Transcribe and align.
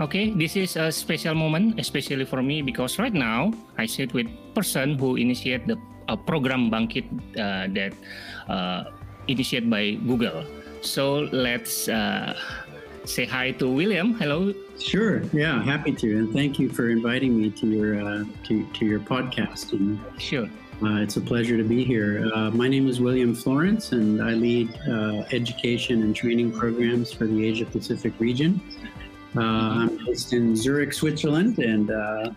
Okay, 0.00 0.30
this 0.34 0.56
is 0.56 0.76
a 0.76 0.90
special 0.90 1.34
moment, 1.34 1.78
especially 1.78 2.24
for 2.24 2.42
me, 2.42 2.62
because 2.62 2.98
right 2.98 3.14
now 3.14 3.54
I 3.78 3.86
sit 3.86 4.12
with 4.12 4.26
person 4.54 4.98
who 4.98 5.14
initiate 5.14 5.66
the 5.66 5.78
uh, 6.08 6.16
program 6.16 6.68
Bangkit 6.68 7.06
uh, 7.38 7.70
that 7.70 7.94
uh, 8.50 8.90
initiated 9.28 9.70
by 9.70 9.92
Google. 10.02 10.44
So 10.82 11.30
let's 11.30 11.88
uh, 11.88 12.34
say 13.04 13.24
hi 13.24 13.52
to 13.52 13.70
William. 13.70 14.14
Hello. 14.14 14.52
Sure. 14.80 15.22
Yeah, 15.32 15.62
happy 15.62 15.92
to, 15.92 16.18
and 16.18 16.32
thank 16.32 16.58
you 16.58 16.68
for 16.68 16.90
inviting 16.90 17.38
me 17.38 17.50
to 17.50 17.66
your 17.66 18.02
uh, 18.02 18.24
to 18.50 18.66
to 18.66 18.84
your 18.84 18.98
podcast. 18.98 19.72
And, 19.72 20.00
sure. 20.18 20.50
Uh, 20.82 21.00
it's 21.00 21.16
a 21.16 21.20
pleasure 21.20 21.56
to 21.56 21.62
be 21.62 21.84
here. 21.84 22.28
Uh, 22.34 22.50
my 22.50 22.66
name 22.66 22.88
is 22.88 23.00
William 23.00 23.32
Florence, 23.32 23.92
and 23.92 24.20
I 24.20 24.34
lead 24.34 24.74
uh, 24.90 25.22
education 25.30 26.02
and 26.02 26.16
training 26.16 26.50
programs 26.50 27.12
for 27.12 27.28
the 27.28 27.46
Asia 27.46 27.64
Pacific 27.64 28.12
region. 28.18 28.60
Uh, 29.36 29.40
I'm 29.40 30.06
based 30.06 30.32
in 30.32 30.54
Zurich, 30.54 30.92
Switzerland, 30.92 31.58
and 31.58 31.90
uh, 31.90 32.30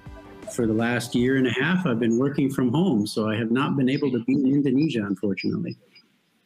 for 0.52 0.66
the 0.66 0.74
last 0.74 1.14
year 1.14 1.38
and 1.38 1.46
a 1.46 1.52
half, 1.52 1.86
I've 1.86 2.00
been 2.00 2.18
working 2.18 2.50
from 2.50 2.72
home, 2.72 3.06
so 3.06 3.30
I 3.30 3.36
have 3.36 3.52
not 3.52 3.78
been 3.78 3.90
able 3.90 4.12
to 4.12 4.24
be 4.24 4.34
in 4.34 4.48
Indonesia, 4.48 5.04
unfortunately. 5.06 5.78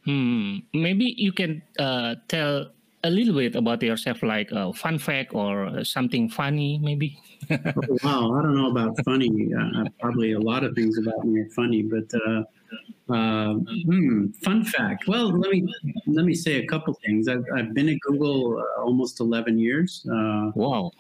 Hmm. 0.05 0.57
Maybe 0.73 1.13
you 1.17 1.31
can 1.31 1.61
uh, 1.79 2.15
tell 2.27 2.71
a 3.03 3.09
little 3.09 3.33
bit 3.33 3.55
about 3.55 3.81
yourself, 3.81 4.23
like 4.23 4.51
a 4.51 4.73
fun 4.73 4.99
fact 4.99 5.33
or 5.33 5.83
something 5.83 6.29
funny, 6.29 6.79
maybe. 6.81 7.17
oh, 7.51 7.97
wow, 8.03 8.33
I 8.33 8.41
don't 8.43 8.55
know 8.55 8.69
about 8.69 8.95
funny. 9.03 9.51
Uh, 9.53 9.85
probably 9.99 10.33
a 10.33 10.39
lot 10.39 10.63
of 10.63 10.75
things 10.75 10.97
about 10.97 11.25
me 11.25 11.41
are 11.41 11.49
funny, 11.49 11.81
but 11.81 12.09
uh, 12.13 12.43
uh, 13.09 13.55
hmm, 13.85 14.27
fun 14.43 14.63
fact. 14.63 15.07
Well, 15.07 15.37
let 15.37 15.51
me 15.51 15.67
let 16.07 16.25
me 16.25 16.33
say 16.33 16.63
a 16.63 16.67
couple 16.67 16.93
things. 17.05 17.27
I've, 17.27 17.43
I've 17.55 17.73
been 17.73 17.89
at 17.89 17.99
Google 18.01 18.59
uh, 18.59 18.81
almost 18.81 19.19
11 19.19 19.59
years. 19.59 20.05
Uh, 20.09 20.51
wow. 20.55 20.91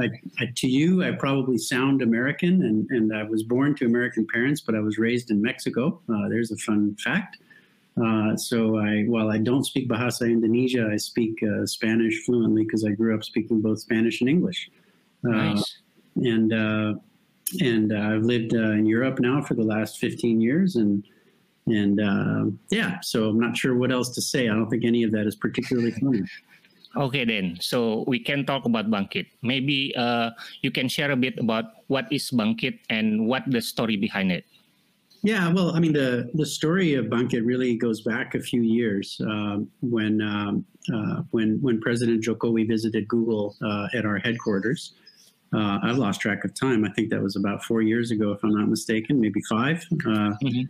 I, 0.00 0.10
I, 0.38 0.52
to 0.54 0.68
you, 0.68 1.02
I 1.02 1.12
probably 1.12 1.58
sound 1.58 2.02
American, 2.02 2.62
and, 2.62 2.88
and 2.90 3.16
I 3.16 3.24
was 3.24 3.42
born 3.42 3.74
to 3.76 3.86
American 3.86 4.26
parents, 4.32 4.60
but 4.60 4.74
I 4.74 4.80
was 4.80 4.98
raised 4.98 5.30
in 5.30 5.42
Mexico. 5.42 6.00
Uh, 6.08 6.28
there's 6.28 6.52
a 6.52 6.56
fun 6.56 6.96
fact. 7.02 7.38
Uh, 8.02 8.36
so 8.36 8.78
I, 8.78 9.04
while 9.04 9.30
I 9.30 9.38
don't 9.38 9.64
speak 9.64 9.88
Bahasa 9.88 10.22
Indonesia, 10.22 10.88
I 10.92 10.96
speak 10.96 11.42
uh, 11.42 11.66
Spanish 11.66 12.24
fluently 12.24 12.64
because 12.64 12.84
I 12.84 12.90
grew 12.90 13.14
up 13.14 13.24
speaking 13.24 13.60
both 13.60 13.80
Spanish 13.80 14.20
and 14.20 14.30
English. 14.30 14.70
nice. 15.22 15.78
And 16.16 16.52
and 17.60 17.92
I've 17.96 18.22
lived 18.22 18.52
in 18.52 18.84
Europe 18.84 19.20
now 19.20 19.40
for 19.40 19.54
the 19.54 19.62
last 19.62 19.98
15 19.98 20.40
years, 20.40 20.76
and 20.76 21.02
and 21.66 22.00
uh, 22.00 22.44
yeah, 22.70 23.00
so 23.00 23.28
I'm 23.28 23.40
not 23.40 23.56
sure 23.56 23.76
what 23.76 23.92
else 23.92 24.10
to 24.16 24.22
say. 24.22 24.48
I 24.48 24.54
don't 24.54 24.68
think 24.68 24.84
any 24.84 25.02
of 25.02 25.12
that 25.12 25.26
is 25.26 25.36
particularly 25.36 25.92
funny. 25.92 26.22
Okay, 26.96 27.24
then. 27.24 27.58
So 27.60 28.02
we 28.08 28.18
can 28.18 28.46
talk 28.46 28.64
about 28.64 28.90
Bangkit. 28.90 29.26
Maybe 29.42 29.94
uh, 29.94 30.30
you 30.62 30.70
can 30.72 30.88
share 30.88 31.12
a 31.12 31.16
bit 31.16 31.38
about 31.38 31.84
what 31.86 32.10
is 32.10 32.30
Bangkit 32.30 32.80
and 32.88 33.28
what 33.28 33.44
the 33.46 33.60
story 33.60 33.94
behind 33.96 34.32
it. 34.32 34.46
Yeah, 35.22 35.52
well, 35.52 35.74
I 35.74 35.80
mean, 35.80 35.92
the 35.92 36.30
the 36.34 36.46
story 36.46 36.94
of 36.94 37.06
Bangkit 37.06 37.44
really 37.44 37.76
goes 37.76 38.02
back 38.02 38.34
a 38.34 38.40
few 38.40 38.62
years 38.62 39.20
uh, 39.28 39.58
when 39.80 40.22
um, 40.22 40.64
uh, 40.92 41.22
when 41.30 41.60
when 41.60 41.80
President 41.80 42.22
Jokowi 42.22 42.66
visited 42.66 43.08
Google 43.08 43.56
uh, 43.62 43.88
at 43.94 44.04
our 44.04 44.18
headquarters. 44.18 44.94
Uh, 45.52 45.78
I've 45.82 45.96
lost 45.96 46.20
track 46.20 46.44
of 46.44 46.52
time. 46.52 46.84
I 46.84 46.90
think 46.90 47.08
that 47.08 47.22
was 47.22 47.34
about 47.34 47.64
four 47.64 47.80
years 47.80 48.10
ago, 48.10 48.32
if 48.32 48.44
I'm 48.44 48.54
not 48.54 48.68
mistaken, 48.68 49.18
maybe 49.18 49.40
5 49.48 49.86
mm-hmm 49.90 50.62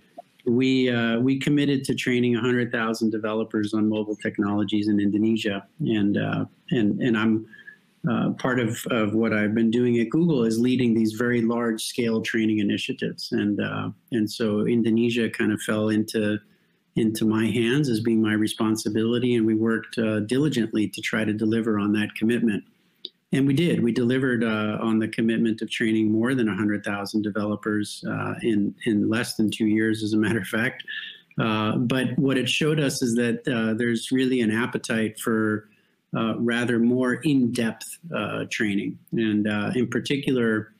we 0.48 0.90
uh, 0.90 1.18
we 1.18 1.38
committed 1.38 1.84
to 1.84 1.94
training 1.94 2.34
100,000 2.34 3.10
developers 3.10 3.74
on 3.74 3.88
mobile 3.88 4.16
technologies 4.16 4.88
in 4.88 5.00
Indonesia, 5.00 5.66
and 5.80 6.16
uh, 6.16 6.44
and 6.70 7.00
and 7.00 7.16
I'm 7.16 7.46
uh, 8.08 8.30
part 8.38 8.60
of, 8.60 8.78
of 8.90 9.14
what 9.14 9.32
I've 9.32 9.54
been 9.54 9.70
doing 9.70 9.98
at 9.98 10.10
Google 10.10 10.44
is 10.44 10.58
leading 10.58 10.94
these 10.94 11.12
very 11.12 11.42
large 11.42 11.82
scale 11.82 12.20
training 12.20 12.58
initiatives, 12.58 13.32
and 13.32 13.60
uh, 13.60 13.90
and 14.12 14.30
so 14.30 14.66
Indonesia 14.66 15.28
kind 15.28 15.52
of 15.52 15.60
fell 15.62 15.88
into 15.88 16.38
into 16.94 17.24
my 17.24 17.46
hands 17.46 17.88
as 17.88 18.00
being 18.00 18.22
my 18.22 18.34
responsibility, 18.34 19.34
and 19.34 19.46
we 19.46 19.54
worked 19.54 19.98
uh, 19.98 20.20
diligently 20.20 20.88
to 20.88 21.00
try 21.00 21.24
to 21.24 21.32
deliver 21.32 21.78
on 21.78 21.92
that 21.92 22.14
commitment. 22.14 22.62
And 23.32 23.46
we 23.46 23.52
did. 23.52 23.82
We 23.82 23.92
delivered 23.92 24.42
uh, 24.42 24.78
on 24.80 25.00
the 25.00 25.08
commitment 25.08 25.60
of 25.60 25.70
training 25.70 26.10
more 26.10 26.34
than 26.34 26.46
100,000 26.46 27.22
developers 27.22 28.04
uh, 28.08 28.34
in 28.42 28.74
in 28.86 29.08
less 29.08 29.34
than 29.34 29.50
two 29.50 29.66
years, 29.66 30.04
as 30.04 30.12
a 30.12 30.16
matter 30.16 30.38
of 30.38 30.46
fact. 30.46 30.84
But 31.36 32.16
what 32.16 32.38
it 32.38 32.48
showed 32.48 32.78
us 32.78 33.02
is 33.02 33.16
that 33.16 33.44
there's 33.76 34.12
really 34.12 34.40
an 34.40 34.52
appetite 34.52 35.18
for 35.18 35.68
rather 36.12 36.78
more 36.78 37.14
in-depth 37.14 37.98
uh, 38.14 38.44
training, 38.50 38.98
and 39.12 39.46
in 39.76 39.88
particular. 39.88 40.72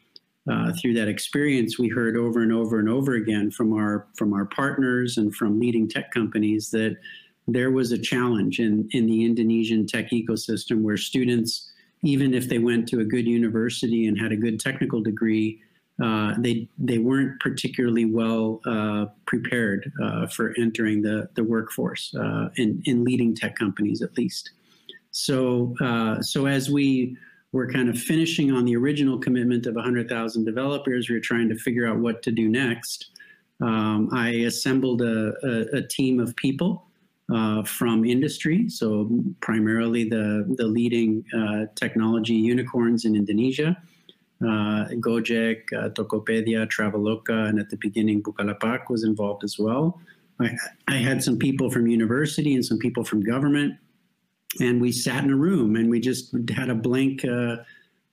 through 0.80 0.94
that 0.94 1.08
experience, 1.08 1.78
we 1.78 1.88
heard 1.88 2.16
over 2.16 2.42
and 2.42 2.52
over 2.52 2.78
and 2.78 2.88
over 2.88 3.14
again 3.14 3.50
from 3.50 3.72
our 3.72 4.06
from 4.16 4.32
our 4.32 4.46
partners 4.46 5.18
and 5.18 5.34
from 5.34 5.60
leading 5.60 5.88
tech 5.88 6.10
companies 6.10 6.70
that 6.70 6.96
there 7.46 7.70
was 7.70 7.92
a 7.92 7.98
challenge 7.98 8.58
in 8.60 8.88
in 8.92 9.06
the 9.06 9.24
Indonesian 9.24 9.86
tech 9.86 10.10
ecosystem 10.10 10.82
where 10.82 10.96
students 10.96 11.72
even 12.02 12.34
if 12.34 12.48
they 12.48 12.58
went 12.58 12.88
to 12.88 13.00
a 13.00 13.04
good 13.04 13.26
university 13.26 14.06
and 14.06 14.18
had 14.18 14.32
a 14.32 14.36
good 14.36 14.60
technical 14.60 15.00
degree, 15.00 15.60
uh, 16.02 16.34
they 16.38 16.68
they 16.78 16.98
weren't 16.98 17.40
particularly 17.40 18.04
well 18.04 18.60
uh, 18.66 19.06
prepared 19.26 19.90
uh, 20.00 20.26
for 20.28 20.54
entering 20.58 21.02
the 21.02 21.28
the 21.34 21.42
workforce 21.42 22.14
uh, 22.14 22.48
in 22.56 22.80
in 22.84 23.04
leading 23.04 23.34
tech 23.34 23.56
companies 23.56 24.00
at 24.00 24.16
least. 24.16 24.52
So 25.18 25.74
uh, 25.80 26.22
so 26.22 26.46
as 26.46 26.70
we 26.70 27.16
were 27.52 27.70
kind 27.70 27.88
of 27.88 27.98
finishing 27.98 28.52
on 28.52 28.64
the 28.64 28.76
original 28.76 29.18
commitment 29.18 29.66
of 29.66 29.74
100,000 29.74 30.44
developers, 30.44 31.08
we 31.08 31.16
were 31.16 31.20
trying 31.20 31.48
to 31.48 31.56
figure 31.56 31.86
out 31.88 31.98
what 31.98 32.22
to 32.22 32.30
do 32.30 32.48
next. 32.48 33.10
Um, 33.60 34.10
I 34.12 34.28
assembled 34.46 35.02
a, 35.02 35.32
a, 35.42 35.78
a 35.78 35.82
team 35.82 36.20
of 36.20 36.36
people 36.36 36.84
uh, 37.34 37.64
from 37.64 38.04
industry. 38.04 38.68
So 38.68 39.10
primarily 39.40 40.04
the 40.08 40.54
the 40.56 40.66
leading 40.66 41.24
uh, 41.34 41.66
technology 41.74 42.34
unicorns 42.34 43.04
in 43.04 43.16
Indonesia, 43.16 43.76
uh, 44.40 44.86
Gojek, 45.06 45.72
uh, 45.72 45.88
Tokopedia, 45.90 46.68
Traveloka, 46.68 47.48
and 47.48 47.58
at 47.58 47.70
the 47.70 47.76
beginning 47.76 48.22
Bukalapak 48.22 48.88
was 48.88 49.02
involved 49.02 49.42
as 49.42 49.58
well. 49.58 50.00
I, 50.40 50.56
I 50.86 50.96
had 50.98 51.24
some 51.24 51.38
people 51.38 51.68
from 51.72 51.88
university 51.88 52.54
and 52.54 52.64
some 52.64 52.78
people 52.78 53.02
from 53.02 53.24
government, 53.24 53.74
and 54.60 54.80
we 54.80 54.92
sat 54.92 55.24
in 55.24 55.30
a 55.30 55.36
room 55.36 55.76
and 55.76 55.90
we 55.90 56.00
just 56.00 56.34
had 56.50 56.70
a 56.70 56.74
blank. 56.74 57.24
Uh, 57.24 57.56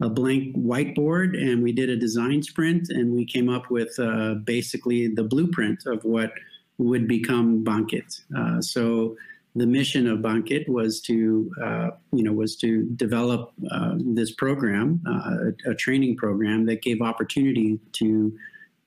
a 0.01 0.09
blank 0.09 0.53
whiteboard 0.57 1.41
and 1.41 1.63
we 1.63 1.71
did 1.71 1.89
a 1.89 1.95
design 1.95 2.43
sprint 2.43 2.89
and 2.89 3.13
we 3.13 3.23
came 3.25 3.47
up 3.47 3.69
with 3.69 3.97
uh, 3.97 4.33
basically 4.43 5.07
the 5.07 5.23
blueprint 5.23 5.85
of 5.85 6.03
what 6.03 6.33
would 6.77 7.07
become 7.07 7.63
Bangkit. 7.63 8.21
Uh, 8.35 8.61
so 8.61 9.15
the 9.55 9.65
mission 9.65 10.07
of 10.07 10.19
Bangkit 10.19 10.67
was 10.67 10.99
to, 11.01 11.49
uh, 11.63 11.89
you 12.11 12.23
know, 12.23 12.33
was 12.33 12.57
to 12.57 12.83
develop 12.95 13.53
uh, 13.71 13.93
this 13.97 14.31
program, 14.31 15.01
uh, 15.07 15.51
a, 15.67 15.71
a, 15.71 15.75
training 15.75 16.17
program 16.17 16.65
that 16.65 16.81
gave 16.81 17.01
opportunity 17.01 17.79
to 17.93 18.37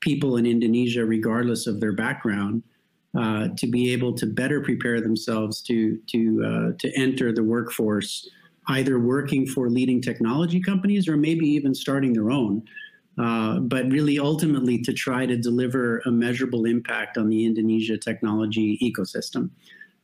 people 0.00 0.36
in 0.36 0.44
Indonesia, 0.44 1.06
regardless 1.06 1.66
of 1.66 1.80
their 1.80 1.92
background, 1.92 2.62
uh, 3.16 3.48
to 3.56 3.66
be 3.66 3.92
able 3.92 4.12
to 4.14 4.26
better 4.26 4.60
prepare 4.60 5.00
themselves 5.00 5.62
to 5.62 5.98
to 6.08 6.44
uh, 6.44 6.72
to 6.78 6.92
enter 6.96 7.32
the 7.32 7.42
workforce, 7.42 8.28
either 8.68 8.98
working 8.98 9.46
for 9.46 9.70
leading 9.70 10.00
technology 10.00 10.60
companies 10.60 11.08
or 11.08 11.16
maybe 11.16 11.46
even 11.48 11.74
starting 11.74 12.12
their 12.12 12.30
own. 12.30 12.62
Uh, 13.18 13.58
but 13.58 13.90
really 13.90 14.20
ultimately 14.20 14.78
to 14.78 14.92
try 14.92 15.26
to 15.26 15.36
deliver 15.36 15.98
a 16.06 16.10
measurable 16.10 16.66
impact 16.66 17.18
on 17.18 17.28
the 17.28 17.44
Indonesia 17.44 17.98
technology 17.98 18.78
ecosystem. 18.80 19.50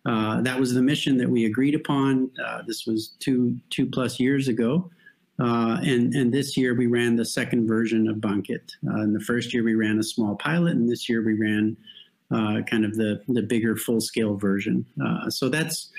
Uh, 0.06 0.40
that 0.42 0.58
was 0.58 0.74
the 0.74 0.82
mission 0.82 1.16
that 1.16 1.28
we 1.28 1.44
agreed 1.46 1.74
upon. 1.74 2.30
Uh, 2.44 2.62
this 2.66 2.86
was 2.86 3.14
two 3.20 3.56
two 3.70 3.86
plus 3.86 4.18
years 4.18 4.48
ago, 4.48 4.90
uh, 5.38 5.78
and 5.82 6.12
and 6.14 6.32
this 6.34 6.56
year 6.56 6.74
we 6.74 6.86
ran 6.86 7.16
the 7.16 7.24
second 7.24 7.66
version 7.68 8.08
of 8.08 8.16
Bangkit. 8.16 8.70
Uh, 8.86 9.02
in 9.02 9.12
the 9.12 9.20
first 9.20 9.54
year 9.54 9.62
we 9.62 9.74
ran 9.74 9.98
a 9.98 10.02
small 10.02 10.34
pilot, 10.36 10.74
and 10.74 10.90
this 10.90 11.08
year 11.08 11.22
we 11.22 11.34
ran 11.34 11.76
kind 12.70 12.84
of 12.84 12.96
the 12.96 13.22
the 13.28 13.42
bigger 13.42 13.76
full 13.76 14.00
scale 14.00 14.36
version. 14.36 14.84
so 15.28 15.48
that's 15.48 15.90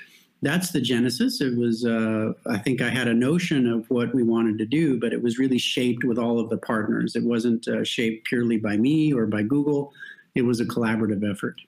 that's 0.46 0.72
the 0.72 0.82
genesis. 0.82 1.42
It 1.42 1.58
was, 1.58 1.86
uh, 1.86 2.34
I 2.46 2.58
think 2.58 2.82
I 2.82 2.90
had 2.90 3.08
a 3.08 3.14
notion 3.14 3.68
of 3.68 3.90
what 3.90 4.14
we 4.14 4.24
wanted 4.24 4.58
to 4.60 4.66
do, 4.66 5.00
but 5.00 5.12
it 5.14 5.22
was 5.22 5.40
really 5.40 5.58
shaped 5.58 6.04
with 6.04 6.18
all 6.18 6.40
of 6.40 6.50
the 6.50 6.58
partners. 6.58 7.16
It 7.16 7.24
wasn't 7.24 7.68
uh, 7.68 7.84
shaped 7.84 8.28
purely 8.28 8.58
by 8.58 8.78
me 8.78 9.14
or 9.14 9.26
by 9.26 9.44
Google. 9.44 9.92
It 10.36 10.44
was 10.44 10.60
a 10.60 10.66
collaborative 10.66 11.30
effort. 11.30 11.60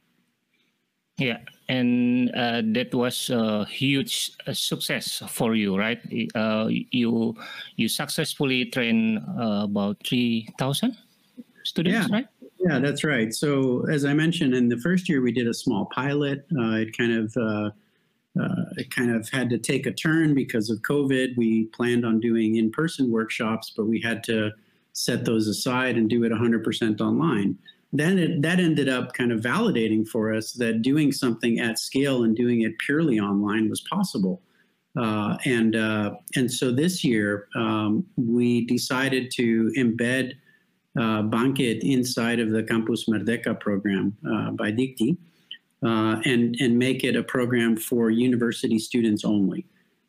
Yeah, 1.18 1.40
and 1.68 2.30
uh, 2.36 2.62
that 2.74 2.94
was 2.94 3.32
a 3.32 3.66
huge 3.66 4.32
uh, 4.46 4.54
success 4.54 5.24
for 5.28 5.56
you, 5.56 5.76
right? 5.76 6.00
Uh, 6.36 6.68
you 6.70 7.36
you 7.76 7.88
successfully 7.88 8.66
trained 8.66 9.26
uh, 9.40 9.64
about 9.64 9.98
three 10.06 10.48
thousand 10.60 10.96
students, 11.64 12.08
yeah. 12.08 12.16
right? 12.16 12.28
Yeah, 12.68 12.80
that's 12.80 13.04
right. 13.04 13.34
So 13.34 13.88
as 13.90 14.04
I 14.04 14.14
mentioned, 14.14 14.54
in 14.54 14.68
the 14.68 14.78
first 14.78 15.08
year 15.08 15.22
we 15.22 15.32
did 15.32 15.48
a 15.48 15.54
small 15.54 15.86
pilot. 15.86 16.46
it 16.50 16.98
kind 16.98 17.14
of 17.14 17.38
uh, 17.38 17.70
it 18.78 18.94
kind 18.94 19.12
of 19.12 19.28
had 19.30 19.50
to 19.50 19.58
take 19.58 19.86
a 19.86 19.92
turn 19.92 20.34
because 20.34 20.70
of 20.70 20.80
COVID. 20.80 21.38
We 21.38 21.66
planned 21.66 22.06
on 22.06 22.20
doing 22.20 22.56
in-person 22.56 23.12
workshops, 23.12 23.74
but 23.76 23.86
we 23.86 24.02
had 24.02 24.24
to 24.26 24.52
set 24.94 25.26
those 25.26 25.48
aside 25.48 25.96
and 25.96 26.10
do 26.10 26.24
it 26.24 26.32
100% 26.32 27.02
online. 27.02 27.58
Then 27.94 28.20
it, 28.20 28.42
that 28.42 28.60
ended 28.60 28.90
up 28.90 29.14
kind 29.14 29.32
of 29.32 29.40
validating 29.42 30.08
for 30.08 30.34
us 30.34 30.52
that 30.54 30.82
doing 30.82 31.12
something 31.12 31.60
at 31.60 31.80
scale 31.80 32.24
and 32.24 32.36
doing 32.36 32.62
it 32.62 32.78
purely 32.80 33.20
online 33.20 33.70
was 33.70 33.82
possible. 33.82 34.42
Uh, 35.00 35.38
and 35.46 35.76
uh, 35.76 36.16
and 36.36 36.52
so 36.52 36.72
this 36.72 37.04
year 37.04 37.48
um, 37.56 38.06
we 38.18 38.66
decided 38.66 39.32
to 39.32 39.72
embed 39.78 40.34
uh, 40.98 41.22
Bangkit 41.24 41.80
inside 41.82 42.40
of 42.40 42.50
the 42.50 42.64
Campus 42.64 43.06
Merdeka 43.06 43.60
program 43.60 44.18
uh, 44.28 44.52
by 44.52 44.72
Dikti 44.72 45.18
uh, 45.84 46.20
and, 46.26 46.56
and 46.60 46.78
make 46.78 47.04
it 47.04 47.16
a 47.16 47.24
program 47.24 47.78
for 47.78 48.10
university 48.10 48.80
students 48.80 49.24
only. 49.24 49.66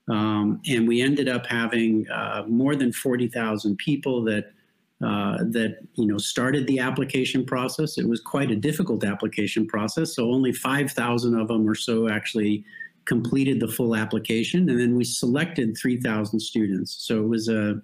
Um, 0.09 0.63
and 0.67 0.89
we 0.89 1.03
ended 1.03 1.29
up 1.29 1.47
having 1.47 2.09
uh, 2.09 2.45
more 2.47 2.75
than 2.75 2.93
40,000 2.93 3.77
people 3.77 4.25
that 4.25 4.53
uh, 5.01 5.37
that 5.39 5.79
you 5.95 6.07
know 6.07 6.19
started 6.19 6.67
the 6.67 6.81
application 6.81 7.45
process. 7.47 7.99
It 7.99 8.09
was 8.09 8.21
quite 8.21 8.51
a 8.51 8.57
difficult 8.57 9.05
application 9.05 9.65
process, 9.65 10.17
so 10.17 10.33
only 10.33 10.53
5,000 10.53 11.39
of 11.39 11.47
them 11.47 11.69
or 11.69 11.77
so 11.77 12.09
actually 12.09 12.65
completed 13.05 13.61
the 13.61 13.69
full 13.69 13.95
application, 13.95 14.69
and 14.69 14.81
then 14.81 14.97
we 14.97 15.05
selected 15.05 15.79
3,000 15.79 16.41
students. 16.41 16.97
So 16.99 17.23
it 17.23 17.29
was 17.29 17.49
a 17.49 17.81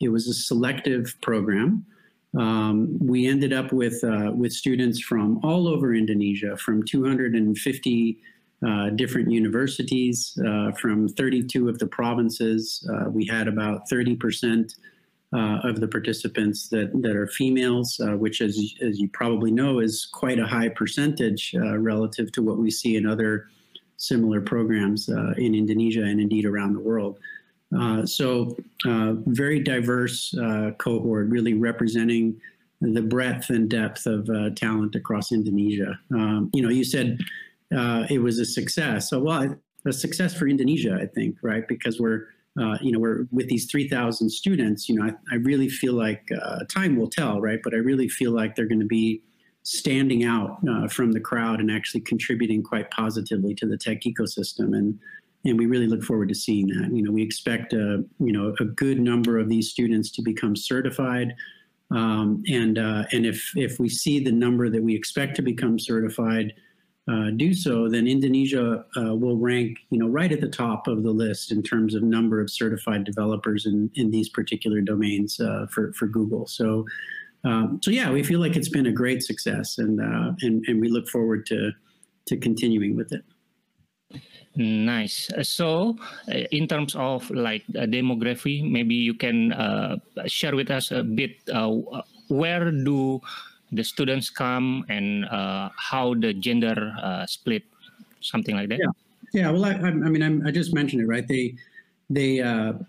it 0.00 0.10
was 0.10 0.28
a 0.28 0.34
selective 0.34 1.16
program. 1.20 1.84
Um, 2.38 2.98
we 2.98 3.26
ended 3.26 3.52
up 3.52 3.72
with 3.72 4.02
uh, 4.04 4.32
with 4.32 4.52
students 4.52 5.00
from 5.00 5.38
all 5.42 5.68
over 5.68 5.94
Indonesia, 5.94 6.56
from 6.56 6.82
250 6.82 8.18
uh, 8.66 8.90
different 8.90 9.30
universities, 9.30 10.38
uh, 10.46 10.72
from 10.72 11.08
32 11.08 11.68
of 11.68 11.78
the 11.78 11.86
provinces. 11.86 12.88
Uh, 12.90 13.10
we 13.10 13.26
had 13.26 13.48
about 13.48 13.88
30 13.88 14.16
percent 14.16 14.74
uh, 15.34 15.58
of 15.64 15.80
the 15.80 15.88
participants 15.88 16.68
that 16.68 16.90
that 17.02 17.16
are 17.16 17.26
females, 17.26 18.00
uh, 18.00 18.16
which, 18.16 18.40
as 18.40 18.56
as 18.80 18.98
you 18.98 19.08
probably 19.08 19.50
know, 19.50 19.80
is 19.80 20.08
quite 20.12 20.38
a 20.38 20.46
high 20.46 20.70
percentage 20.70 21.54
relative 21.54 22.32
to 22.32 22.42
what 22.42 22.56
we 22.56 22.70
see 22.70 22.96
in 22.96 23.04
other 23.04 23.48
similar 23.98 24.40
programs 24.40 25.08
in 25.36 25.54
Indonesia 25.54 26.02
and 26.02 26.20
indeed 26.20 26.44
around 26.44 26.72
the 26.72 26.80
world. 26.80 27.18
Uh, 27.78 28.04
so 28.04 28.56
uh, 28.86 29.14
very 29.26 29.60
diverse 29.60 30.34
uh, 30.34 30.72
cohort, 30.78 31.28
really 31.28 31.54
representing 31.54 32.38
the 32.80 33.02
breadth 33.02 33.50
and 33.50 33.70
depth 33.70 34.06
of 34.06 34.28
uh, 34.28 34.50
talent 34.50 34.94
across 34.94 35.32
Indonesia. 35.32 35.98
Um, 36.12 36.50
you 36.52 36.62
know, 36.62 36.68
you 36.68 36.84
said 36.84 37.18
uh, 37.74 38.06
it 38.10 38.18
was 38.18 38.38
a 38.38 38.44
success. 38.44 39.08
So, 39.08 39.20
well, 39.20 39.56
a 39.86 39.92
success 39.92 40.34
for 40.34 40.48
Indonesia, 40.48 40.98
I 41.00 41.06
think, 41.06 41.36
right? 41.42 41.66
Because 41.66 42.00
we're, 42.00 42.26
you 42.80 42.92
know, 42.92 42.98
we're 42.98 43.26
with 43.32 43.48
these 43.48 43.70
3,000 43.70 44.28
students. 44.30 44.88
You 44.88 44.96
know, 44.96 45.04
I, 45.04 45.12
I 45.32 45.36
really 45.36 45.68
feel 45.68 45.94
like 45.94 46.28
time 46.68 46.96
will 46.96 47.08
tell, 47.08 47.40
right? 47.40 47.60
But 47.62 47.72
I 47.74 47.78
really 47.78 48.08
feel 48.08 48.32
like 48.32 48.54
they're 48.54 48.66
going 48.66 48.80
to 48.80 48.86
be 48.86 49.22
standing 49.64 50.24
out 50.24 50.58
from 50.92 51.12
the 51.12 51.20
crowd 51.20 51.60
and 51.60 51.70
actually 51.70 52.00
contributing 52.00 52.62
quite 52.62 52.90
positively 52.90 53.54
to 53.54 53.66
the 53.66 53.76
tech 53.76 54.02
ecosystem. 54.02 54.76
And 54.76 54.98
and 55.44 55.58
we 55.58 55.66
really 55.66 55.86
look 55.86 56.02
forward 56.02 56.28
to 56.28 56.34
seeing 56.34 56.68
that. 56.68 56.90
You 56.92 57.02
know, 57.02 57.10
we 57.10 57.22
expect 57.22 57.72
a 57.72 58.04
you 58.18 58.32
know 58.32 58.54
a 58.60 58.64
good 58.64 59.00
number 59.00 59.38
of 59.38 59.48
these 59.48 59.70
students 59.70 60.10
to 60.12 60.22
become 60.22 60.56
certified, 60.56 61.34
um, 61.90 62.42
and 62.48 62.78
uh, 62.78 63.04
and 63.12 63.26
if 63.26 63.52
if 63.56 63.78
we 63.78 63.88
see 63.88 64.22
the 64.22 64.32
number 64.32 64.68
that 64.70 64.82
we 64.82 64.94
expect 64.94 65.36
to 65.36 65.42
become 65.42 65.78
certified 65.78 66.52
uh, 67.10 67.30
do 67.36 67.52
so, 67.52 67.88
then 67.88 68.06
Indonesia 68.06 68.84
uh, 68.96 69.14
will 69.14 69.36
rank 69.36 69.78
you 69.90 69.98
know 69.98 70.06
right 70.06 70.30
at 70.30 70.40
the 70.40 70.48
top 70.48 70.86
of 70.86 71.02
the 71.02 71.10
list 71.10 71.50
in 71.50 71.62
terms 71.62 71.94
of 71.94 72.02
number 72.02 72.40
of 72.40 72.48
certified 72.50 73.04
developers 73.04 73.66
in 73.66 73.90
in 73.94 74.10
these 74.10 74.28
particular 74.28 74.80
domains 74.80 75.40
uh, 75.40 75.66
for 75.70 75.92
for 75.92 76.06
Google. 76.06 76.46
So. 76.46 76.86
Um, 77.44 77.80
so 77.82 77.90
yeah, 77.90 78.08
we 78.12 78.22
feel 78.22 78.38
like 78.38 78.54
it's 78.54 78.68
been 78.68 78.86
a 78.86 78.92
great 78.92 79.20
success, 79.24 79.78
and 79.78 80.00
uh, 80.00 80.30
and 80.42 80.64
and 80.68 80.80
we 80.80 80.88
look 80.88 81.08
forward 81.08 81.44
to 81.46 81.72
to 82.26 82.36
continuing 82.36 82.94
with 82.94 83.12
it. 83.12 83.24
Nice. 84.56 85.32
Uh, 85.32 85.42
so, 85.42 85.96
uh, 86.28 86.44
in 86.50 86.68
terms 86.68 86.94
of 86.94 87.28
like 87.30 87.64
uh, 87.74 87.88
demography, 87.88 88.62
maybe 88.62 88.94
you 88.94 89.14
can 89.14 89.52
uh, 89.52 89.96
share 90.26 90.54
with 90.54 90.70
us 90.70 90.90
a 90.90 91.02
bit 91.02 91.36
uh, 91.52 91.70
where 92.28 92.70
do 92.70 93.20
the 93.72 93.82
students 93.82 94.28
come 94.28 94.84
and 94.90 95.24
uh, 95.26 95.70
how 95.76 96.14
the 96.14 96.34
gender 96.34 96.92
split, 97.26 97.62
something 98.20 98.54
like 98.54 98.68
that. 98.68 98.78
Yeah, 98.78 98.92
yeah. 99.32 99.50
Well, 99.50 99.64
I, 99.64 99.72
I 99.72 99.90
mean, 99.90 100.22
I'm, 100.22 100.46
i 100.46 100.50
just 100.50 100.74
mentioned 100.74 101.00
it, 101.00 101.06
right? 101.06 101.26
They 101.26 101.54
they 102.10 102.44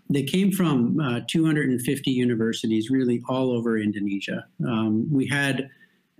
they 0.10 0.24
came 0.24 0.52
from 0.52 1.00
250 1.28 2.12
universities, 2.12 2.90
really 2.90 3.24
all 3.30 3.52
over 3.52 3.78
Indonesia. 3.78 4.46
Um, 4.68 5.08
we 5.10 5.28
had 5.28 5.70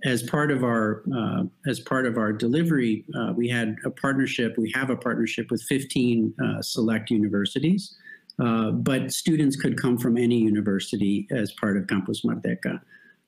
as 0.04 0.22
part 0.22 0.50
of 0.50 0.62
our 0.62 1.02
uh, 1.16 1.44
as 1.66 1.80
part 1.80 2.06
of 2.06 2.18
our 2.18 2.32
delivery, 2.32 3.04
uh, 3.16 3.32
we 3.34 3.48
had 3.48 3.76
a 3.84 3.90
partnership. 3.90 4.56
We 4.58 4.70
have 4.74 4.90
a 4.90 4.96
partnership 4.96 5.50
with 5.50 5.62
15 5.62 6.34
uh, 6.42 6.62
select 6.62 7.10
universities, 7.10 7.96
uh, 8.38 8.70
but 8.70 9.12
students 9.12 9.56
could 9.56 9.80
come 9.80 9.96
from 9.96 10.18
any 10.18 10.38
university 10.38 11.26
as 11.30 11.52
part 11.52 11.76
of 11.76 11.86
Campus 11.86 12.22
Merdeka. 12.22 12.80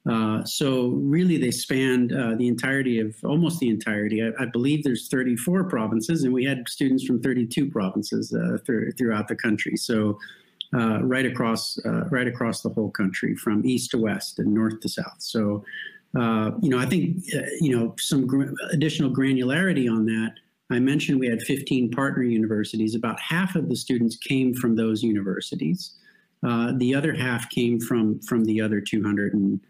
Uh, 0.08 0.44
so 0.44 0.88
really, 0.88 1.36
they 1.36 1.50
spanned 1.50 2.12
uh, 2.12 2.34
the 2.36 2.46
entirety 2.46 3.00
of 3.00 3.16
almost 3.24 3.58
the 3.58 3.68
entirety. 3.68 4.22
I, 4.22 4.30
I, 4.40 4.44
believe 4.44 4.84
there's 4.84 5.08
34 5.08 5.64
provinces, 5.64 6.22
and 6.22 6.32
we 6.32 6.44
had 6.44 6.68
students 6.68 7.04
from 7.04 7.20
32 7.20 7.70
provinces 7.70 8.28
th 8.28 8.96
throughout 8.96 9.28
the 9.28 9.36
country. 9.36 9.76
So. 9.76 10.18
right 11.14 11.24
across, 11.24 11.78
right 12.10 12.28
across 12.28 12.60
the 12.60 12.68
whole 12.68 12.90
country, 12.90 13.34
from 13.34 13.64
east 13.64 13.92
to 13.92 13.98
west 13.98 14.38
and 14.38 14.52
north 14.52 14.80
to 14.80 14.88
south. 14.88 15.20
So, 15.34 15.64
uh, 16.18 16.52
you 16.62 16.70
know, 16.70 16.78
I 16.78 16.86
think, 16.86 17.18
uh, 17.36 17.42
you 17.60 17.76
know, 17.76 17.94
some 17.98 18.26
gr 18.26 18.44
additional 18.72 19.10
granularity 19.10 19.90
on 19.90 20.06
that. 20.06 20.34
I 20.70 20.78
mentioned 20.80 21.20
we 21.20 21.28
had 21.28 21.42
15 21.42 21.90
partner 21.90 22.22
universities. 22.22 22.94
About 22.94 23.20
half 23.20 23.54
of 23.54 23.68
the 23.68 23.76
students 23.76 24.16
came 24.16 24.54
from 24.54 24.74
those 24.74 25.02
universities. 25.02 25.94
Uh, 26.42 26.72
the 26.76 26.94
other 26.94 27.14
half 27.14 27.48
came 27.50 27.78
from 27.80 28.20
from 28.20 28.44
the 28.44 28.60
other 28.60 28.80
240 28.80 29.60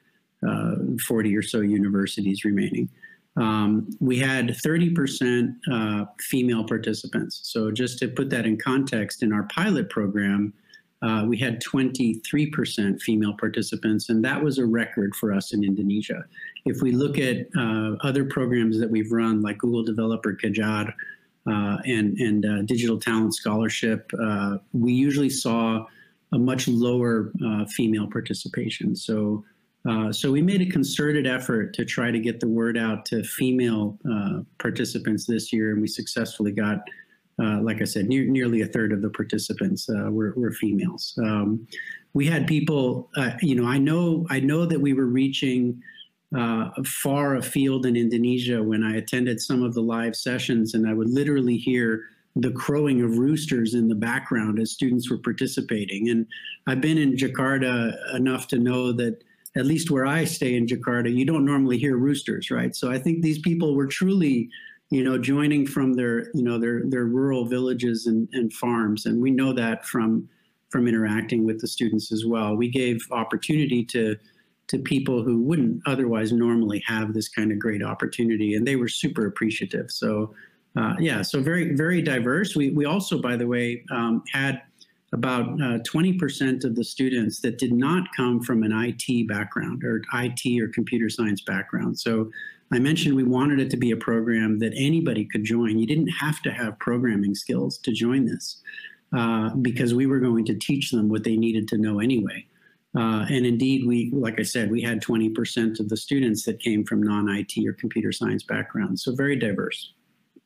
uh, 1.35 1.39
or 1.39 1.43
so 1.43 1.61
universities 1.61 2.45
remaining. 2.45 2.89
Um, 3.37 3.91
we 4.01 4.19
had 4.19 4.49
30% 4.49 5.55
uh, 5.71 6.07
female 6.21 6.65
participants. 6.65 7.41
So 7.45 7.71
just 7.71 7.99
to 7.99 8.09
put 8.09 8.31
that 8.31 8.47
in 8.47 8.57
context, 8.57 9.23
in 9.23 9.31
our 9.33 9.43
pilot 9.45 9.91
program, 9.91 10.55
uh, 11.03 11.25
we 11.27 11.37
had 11.37 11.63
23% 11.63 13.03
female 13.03 13.35
participants, 13.39 14.09
and 14.09 14.25
that 14.25 14.43
was 14.43 14.59
a 14.59 14.65
record 14.65 15.15
for 15.15 15.33
us 15.33 15.53
in 15.53 15.63
Indonesia. 15.63 16.25
If 16.65 16.81
we 16.81 16.93
look 16.93 17.19
at 17.19 17.47
uh, 17.57 17.97
other 18.03 18.25
programs 18.25 18.81
that 18.81 18.91
we've 18.91 19.13
run, 19.13 19.43
like 19.43 19.59
Google 19.59 19.85
Developer 19.85 20.35
Kejar 20.35 20.93
uh, 21.47 21.77
and, 21.85 22.19
and 22.19 22.47
uh, 22.47 22.63
Digital 22.63 22.99
Talent 22.99 23.35
Scholarship, 23.35 24.11
uh, 24.19 24.57
we 24.73 24.93
usually 24.93 25.31
saw 25.31 25.85
a 26.33 26.39
much 26.39 26.67
lower 26.67 27.31
female 27.69 28.09
participation. 28.09 28.97
So, 28.97 29.45
so 30.11 30.33
we 30.33 30.43
made 30.43 30.61
a 30.61 30.67
concerted 30.67 31.25
effort 31.25 31.73
to 31.75 31.85
try 31.85 32.11
to 32.11 32.19
get 32.19 32.41
the 32.41 32.49
word 32.49 32.77
out 32.77 33.07
to 33.07 33.23
female 33.23 33.97
participants 34.59 35.25
this 35.25 35.53
year, 35.53 35.71
and 35.71 35.81
we 35.81 35.87
successfully 35.87 36.51
got 36.51 36.79
uh, 37.43 37.61
like 37.61 37.83
I 37.83 37.85
said, 37.85 38.07
near, 38.09 38.25
nearly 38.25 38.63
a 38.63 38.67
third 38.67 38.93
of 38.93 39.03
the 39.03 39.11
participants 39.11 39.89
uh, 39.89 40.11
were, 40.11 40.33
were, 40.37 40.53
females. 40.53 41.19
Um, 41.23 41.67
we 42.15 42.27
had 42.27 42.47
people, 42.47 43.11
uh, 43.17 43.33
you 43.43 43.55
know, 43.55 43.67
I 43.67 43.77
know, 43.79 44.27
I 44.31 44.41
know 44.41 44.65
that 44.65 44.81
we 44.81 44.95
were 44.95 45.07
reaching 45.07 45.83
uh, 46.37 46.71
far 46.85 47.37
afield 47.37 47.85
in 47.85 47.95
Indonesia 47.95 48.63
when 48.63 48.83
I 48.83 48.97
attended 48.97 49.41
some 49.41 49.63
of 49.63 49.75
the 49.75 49.83
live 49.83 50.17
sessions, 50.17 50.75
and 50.75 50.89
I 50.89 50.95
would 50.95 51.11
literally 51.11 51.57
hear 51.57 52.05
the 52.37 52.51
crowing 52.51 53.03
of 53.03 53.19
roosters 53.19 53.75
in 53.75 53.89
the 53.89 53.95
background 53.95 54.59
as 54.59 54.71
students 54.71 55.11
were 55.11 55.19
participating. 55.19 56.09
And 56.11 56.27
I've 56.67 56.81
been 56.81 56.99
in 56.99 57.17
Jakarta 57.17 57.95
enough 58.15 58.49
to 58.49 58.59
know 58.59 58.93
that 58.93 59.23
at 59.57 59.65
least 59.65 59.91
where 59.91 60.07
I 60.07 60.25
stay 60.25 60.55
in 60.55 60.67
Jakarta, 60.67 61.15
you 61.15 61.25
don't 61.25 61.47
normally 61.47 61.79
hear 61.79 61.97
roosters, 61.97 62.51
right? 62.51 62.77
So 62.77 62.91
I 62.91 62.99
think 62.99 63.23
these 63.23 63.39
people 63.39 63.75
were 63.75 63.87
truly 63.87 64.51
you 64.91 65.03
know, 65.03 65.19
joining 65.19 65.67
from 65.67 65.95
their, 65.95 66.31
you 66.33 66.43
know, 66.43 66.59
their 66.59 66.83
their 66.85 67.07
rural 67.07 67.45
villages 67.45 68.07
and, 68.07 68.29
and 68.33 68.53
farms, 68.53 69.07
and 69.07 69.21
we 69.21 69.31
know 69.31 69.53
that 69.53 69.85
from 69.85 70.29
from 70.71 70.87
interacting 70.87 71.45
with 71.45 71.61
the 71.61 71.67
students 71.67 72.13
as 72.13 72.25
well. 72.27 72.55
We 72.55 72.69
gave 72.69 73.01
opportunity 73.11 73.85
to 73.87 74.17
to 74.69 74.79
people 74.79 75.23
who 75.23 75.43
wouldn't 75.43 75.81
otherwise 75.87 76.33
normally 76.33 76.83
have 76.87 77.15
this 77.15 77.29
kind 77.29 77.53
of 77.53 77.59
great 77.59 77.83
opportunity, 77.83 78.55
and 78.55 78.67
they 78.67 78.77
were 78.77 78.89
super 78.89 79.27
appreciative. 79.27 79.91
So, 79.91 80.35
uh, 80.77 80.95
yeah, 80.99 81.23
so 81.23 81.41
very 81.41 81.75
very 81.75 82.01
diverse. 82.01 82.55
We 82.55 82.71
we 82.71 82.85
also, 82.85 83.21
by 83.21 83.37
the 83.37 83.47
way, 83.47 83.85
um, 83.91 84.23
had 84.33 84.63
about 85.13 85.57
20% 85.57 86.65
uh, 86.65 86.69
of 86.69 86.75
the 86.75 86.85
students 86.85 87.41
that 87.41 87.59
did 87.59 87.73
not 87.73 88.05
come 88.17 88.43
from 88.43 88.63
an 88.63 88.73
IT 88.73 89.29
background 89.29 89.85
or 89.85 90.03
IT 90.13 90.61
or 90.61 90.69
computer 90.69 91.09
science 91.09 91.41
background. 91.41 91.99
So 91.99 92.31
I 92.73 92.79
mentioned 92.79 93.15
we 93.15 93.25
wanted 93.25 93.61
it 93.61 93.71
to 93.71 93.77
be 93.77 93.93
a 93.93 93.97
program 93.97 94.59
that 94.59 94.73
anybody 94.77 95.25
could 95.25 95.45
join. 95.45 95.79
You 95.79 95.87
didn't 95.87 96.09
have 96.09 96.43
to 96.43 96.51
have 96.51 96.79
programming 96.79 97.35
skills 97.35 97.79
to 97.79 97.93
join 97.93 98.27
this 98.27 98.61
uh, 99.17 99.51
because 99.57 99.95
we 99.95 100.07
were 100.07 100.19
going 100.19 100.45
to 100.47 100.55
teach 100.55 100.91
them 100.91 101.09
what 101.09 101.23
they 101.23 101.37
needed 101.37 101.69
to 101.69 101.79
know 101.79 102.01
anyway. 102.01 102.45
Uh, 102.97 103.27
and 103.29 103.45
indeed, 103.45 103.87
we, 103.87 104.11
like 104.13 104.41
I 104.41 104.43
said, 104.43 104.71
we 104.71 104.81
had 104.81 105.03
20% 105.03 105.79
of 105.79 105.89
the 105.89 105.97
students 105.97 106.45
that 106.45 106.61
came 106.61 106.83
from 106.85 107.03
non-IT 107.03 107.53
or 107.67 107.75
computer 107.75 108.11
science 108.11 108.43
backgrounds, 108.43 109.05
so 109.05 109.15
very 109.15 109.37
diverse. 109.37 109.93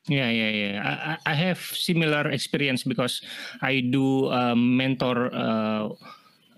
Yeah, 0.09 0.31
yeah, 0.31 0.51
yeah. 0.51 1.19
I, 1.25 1.31
I 1.31 1.35
have 1.35 1.59
similar 1.59 2.29
experience 2.29 2.83
because 2.83 3.23
I 3.63 3.81
do 3.81 4.31
uh, 4.33 4.55
mentor 4.57 5.33
uh, 5.33 5.91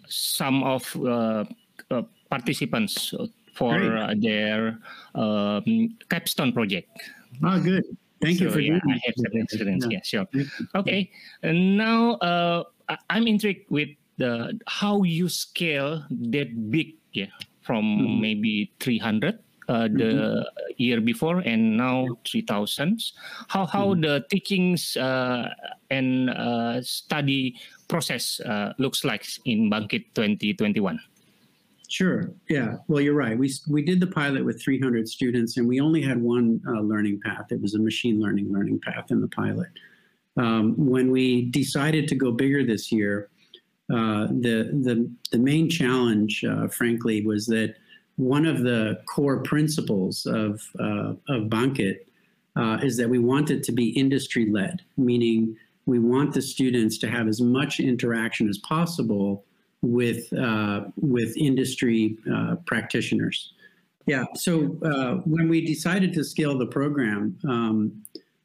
some 0.09 0.63
of 0.63 0.97
uh, 0.97 1.45
uh 1.91 2.03
participants 2.31 3.13
for 3.53 3.75
uh, 3.77 4.15
their 4.17 4.79
um, 5.15 5.97
capstone 6.09 6.53
project. 6.53 6.89
Oh, 7.45 7.61
good. 7.61 7.85
Thank 8.21 8.39
so, 8.39 8.45
you 8.45 8.51
for 8.51 8.61
yeah, 8.61 8.79
I 8.87 9.01
have 9.05 9.15
some 9.17 9.35
experience. 9.35 9.87
Yeah, 9.89 9.99
yeah 9.99 10.03
sure. 10.05 10.27
Okay, 10.75 11.11
and 11.43 11.77
now 11.77 12.15
uh, 12.23 12.65
I'm 13.11 13.27
intrigued 13.27 13.71
with 13.71 13.89
the 14.19 14.59
how 14.69 15.03
you 15.03 15.29
scale 15.29 16.07
that 16.31 16.71
big, 16.71 16.95
yeah, 17.13 17.35
from 17.63 17.85
mm-hmm. 17.85 18.21
maybe 18.21 18.73
300 18.81 19.39
uh, 19.69 19.89
the 19.89 20.45
mm-hmm. 20.45 20.73
year 20.77 21.01
before 21.01 21.39
and 21.41 21.77
now 21.77 22.07
3000 22.27 22.99
how 23.49 23.67
how 23.67 23.95
mm-hmm. 23.95 24.03
the 24.03 24.25
teachings 24.29 24.97
uh, 24.97 25.49
and 25.91 26.31
uh, 26.31 26.83
study 26.83 27.57
process 27.89 28.41
uh, 28.41 28.73
looks 28.79 29.05
like 29.05 29.25
in 29.45 29.71
Bangkit 29.71 30.11
2021 30.15 30.99
Sure. 31.93 32.33
Yeah. 32.49 32.77
Well, 32.89 33.03
you're 33.03 33.13
right. 33.13 33.37
We 33.37 33.53
we 33.69 33.83
did 33.83 34.01
the 34.01 34.07
pilot 34.07 34.47
with 34.47 34.63
300 34.63 35.07
students, 35.07 35.59
and 35.59 35.69
we 35.69 35.79
only 35.79 36.01
had 36.01 36.23
one 36.23 36.63
uh, 36.67 36.81
learning 36.81 37.21
path. 37.23 37.53
It 37.53 37.61
was 37.61 37.75
a 37.75 37.79
machine 37.79 38.19
learning 38.19 38.51
learning 38.51 38.81
path 38.81 39.11
in 39.11 39.21
the 39.21 39.29
pilot. 39.29 39.69
Um, 40.39 40.75
when 40.79 41.11
we 41.11 41.51
decided 41.51 42.09
to 42.09 42.15
go 42.15 42.33
bigger 42.33 42.65
this 42.65 42.91
year, 42.91 43.29
uh, 43.93 44.29
the 44.29 44.71
the 44.73 45.11
the 45.33 45.39
main 45.39 45.69
challenge, 45.69 46.43
uh, 46.45 46.67
frankly, 46.69 47.27
was 47.27 47.45
that 47.49 47.75
one 48.17 48.47
of 48.47 48.63
the 48.63 48.99
core 49.05 49.43
principles 49.43 50.25
of 50.25 50.63
uh, 50.81 51.13
of 51.29 51.51
Bangkit 51.51 52.07
uh, 52.57 52.79
is 52.83 52.97
that 52.97 53.11
we 53.11 53.19
want 53.19 53.51
it 53.51 53.63
to 53.65 53.73
be 53.73 53.91
industry 53.91 54.49
led, 54.51 54.81
meaning 54.97 55.55
we 55.85 55.99
want 55.99 56.33
the 56.33 56.41
students 56.41 56.97
to 57.01 57.11
have 57.11 57.29
as 57.29 57.43
much 57.43 57.81
interaction 57.81 58.49
as 58.49 58.57
possible 58.67 59.45
with 59.83 60.33
uh, 60.33 60.85
with 60.97 61.37
industry 61.37 62.17
uh, 62.33 62.57
practitioners. 62.67 63.53
Yeah. 64.07 64.25
So 64.35 64.77
uh, 64.85 65.17
when 65.25 65.49
we 65.49 65.65
decided 65.65 66.13
to 66.15 66.25
scale 66.25 66.59
the 66.59 66.67
program, 66.67 67.39
um, 67.49 68.03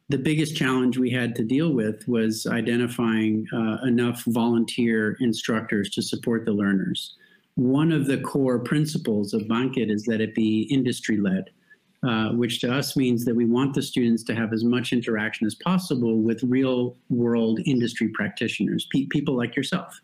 the 0.10 0.18
biggest 0.18 0.56
challenge 0.56 0.98
we 0.98 1.10
had 1.10 1.36
to 1.36 1.44
deal 1.44 1.74
with 1.74 2.08
was 2.08 2.46
identifying 2.48 3.48
uh, 3.54 3.78
enough 3.86 4.24
volunteer 4.26 5.18
instructors 5.20 5.90
to 5.92 6.02
support 6.02 6.46
the 6.46 6.54
learners. 6.54 7.16
One 7.56 7.92
of 7.92 8.06
the 8.06 8.20
core 8.20 8.60
principles 8.60 9.34
of 9.34 9.42
Bangkit 9.44 9.92
is 9.92 10.04
that 10.04 10.22
it 10.22 10.36
be 10.36 10.62
industry 10.72 11.18
led. 11.18 11.50
Uh, 12.08 12.30
which 12.34 12.62
to 12.62 12.72
us 12.72 12.96
means 12.96 13.26
that 13.26 13.36
we 13.36 13.44
want 13.44 13.74
the 13.74 13.82
students 13.82 14.22
to 14.24 14.36
have 14.36 14.54
as 14.54 14.64
much 14.64 14.94
interaction 14.94 15.48
as 15.48 15.56
possible 15.56 16.22
with 16.22 16.44
real 16.44 16.96
world 17.10 17.60
industry 17.66 18.08
practitioners, 18.10 18.88
pe 18.94 19.08
people 19.08 19.36
like 19.36 19.56
yourself. 19.56 20.00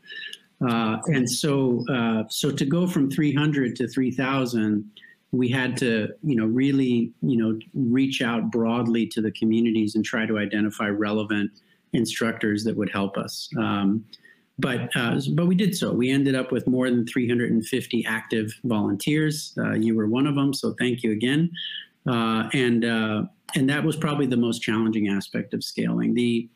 Uh, 0.61 0.97
and 1.07 1.29
so, 1.29 1.83
uh, 1.89 2.23
so 2.29 2.51
to 2.51 2.65
go 2.65 2.87
from 2.87 3.09
300 3.11 3.75
to 3.75 3.87
3,000, 3.87 4.89
we 5.31 5.49
had 5.49 5.75
to, 5.77 6.09
you 6.23 6.35
know, 6.35 6.45
really, 6.45 7.11
you 7.21 7.37
know, 7.37 7.59
reach 7.73 8.21
out 8.21 8.51
broadly 8.51 9.07
to 9.07 9.21
the 9.21 9.31
communities 9.31 9.95
and 9.95 10.05
try 10.05 10.25
to 10.25 10.37
identify 10.37 10.87
relevant 10.87 11.51
instructors 11.91 12.63
that 12.63 12.77
would 12.77 12.91
help 12.91 13.17
us. 13.17 13.49
Um, 13.57 14.05
but 14.59 14.95
uh, 14.95 15.19
but 15.33 15.47
we 15.47 15.55
did 15.55 15.75
so. 15.75 15.91
We 15.91 16.11
ended 16.11 16.35
up 16.35 16.51
with 16.51 16.67
more 16.67 16.89
than 16.89 17.07
350 17.07 18.05
active 18.05 18.53
volunteers. 18.63 19.53
Uh, 19.57 19.73
you 19.73 19.95
were 19.95 20.07
one 20.07 20.27
of 20.27 20.35
them, 20.35 20.53
so 20.53 20.75
thank 20.77 21.01
you 21.01 21.11
again. 21.11 21.49
Uh, 22.07 22.49
and 22.53 22.85
uh, 22.85 23.23
and 23.55 23.69
that 23.69 23.83
was 23.83 23.95
probably 23.95 24.27
the 24.27 24.37
most 24.37 24.59
challenging 24.59 25.07
aspect 25.07 25.55
of 25.55 25.63
scaling. 25.63 26.13
The 26.13 26.47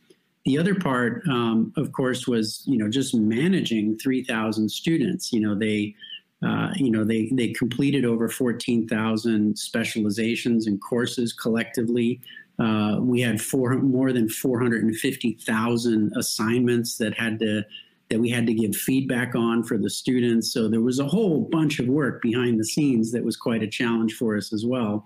the 0.48 0.58
other 0.58 0.76
part, 0.76 1.22
um, 1.28 1.74
of 1.76 1.92
course, 1.92 2.26
was 2.26 2.64
you 2.66 2.78
know 2.78 2.90
just 2.90 3.14
managing 3.14 3.98
3,000 4.00 4.70
students. 4.70 5.34
You 5.34 5.42
know 5.42 5.56
they 5.56 5.94
uh, 6.42 6.70
you 6.78 6.90
know 6.90 7.04
they 7.04 7.30
they 7.34 7.50
completed 7.50 8.06
over 8.06 8.30
14,000 8.30 9.60
specializations 9.60 10.66
and 10.66 10.82
courses 10.82 11.34
collectively. 11.34 12.22
Uh, 12.60 13.00
we 13.02 13.20
had 13.20 13.42
four 13.42 13.76
more 13.76 14.14
than 14.14 14.30
450,000 14.30 16.14
assignments 16.16 16.98
that 16.98 17.14
had 17.14 17.40
to 17.40 17.64
that 18.10 18.20
we 18.22 18.30
had 18.30 18.48
to 18.48 18.54
give 18.54 18.74
feedback 18.74 19.36
on 19.36 19.64
for 19.64 19.78
the 19.78 19.90
students. 19.90 20.54
So 20.54 20.70
there 20.70 20.80
was 20.80 21.00
a 21.00 21.08
whole 21.08 21.42
bunch 21.42 21.80
of 21.80 21.88
work 21.88 22.22
behind 22.22 22.58
the 22.58 22.64
scenes 22.64 23.12
that 23.12 23.26
was 23.26 23.36
quite 23.36 23.64
a 23.64 23.68
challenge 23.68 24.14
for 24.14 24.38
us 24.38 24.54
as 24.54 24.66
well. 24.66 25.06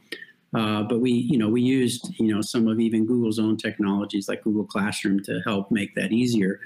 Uh, 0.53 0.84
but 0.84 1.00
we, 1.00 1.12
you 1.12 1.38
know, 1.38 1.48
we 1.48 1.62
used, 1.62 2.13
you 2.20 2.34
know, 2.34 2.41
some 2.41 2.67
of 2.67 2.79
even 2.79 3.05
Google's 3.05 3.39
own 3.39 3.55
technologies 3.55 4.27
like 4.27 4.43
Google 4.43 4.65
Classroom 4.65 5.24
to 5.24 5.41
help 5.46 5.72
make 5.72 5.96
that 5.96 6.12
easier. 6.12 6.60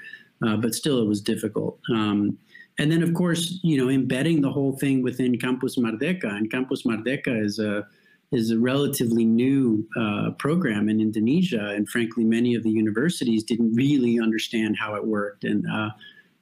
Uh, 0.44 0.56
but 0.56 0.74
still, 0.74 1.00
it 1.00 1.06
was 1.06 1.20
difficult. 1.20 1.78
Um, 1.92 2.38
and 2.78 2.92
then, 2.92 3.02
of 3.02 3.14
course, 3.14 3.58
you 3.62 3.78
know, 3.78 3.88
embedding 3.88 4.42
the 4.42 4.50
whole 4.50 4.76
thing 4.76 5.02
within 5.02 5.38
Campus 5.38 5.76
Merdeka, 5.76 6.30
and 6.30 6.50
Campus 6.50 6.82
Merdeka 6.82 7.42
is 7.42 7.58
a 7.58 7.86
is 8.32 8.50
a 8.50 8.58
relatively 8.58 9.24
new 9.24 9.86
uh, 9.96 10.30
program 10.32 10.88
in 10.88 11.00
Indonesia, 11.00 11.68
and 11.68 11.88
frankly, 11.88 12.24
many 12.24 12.54
of 12.54 12.64
the 12.64 12.70
universities 12.70 13.44
didn't 13.44 13.72
really 13.74 14.18
understand 14.20 14.76
how 14.78 14.94
it 14.94 15.06
worked, 15.06 15.44
and 15.44 15.64
uh, 15.70 15.90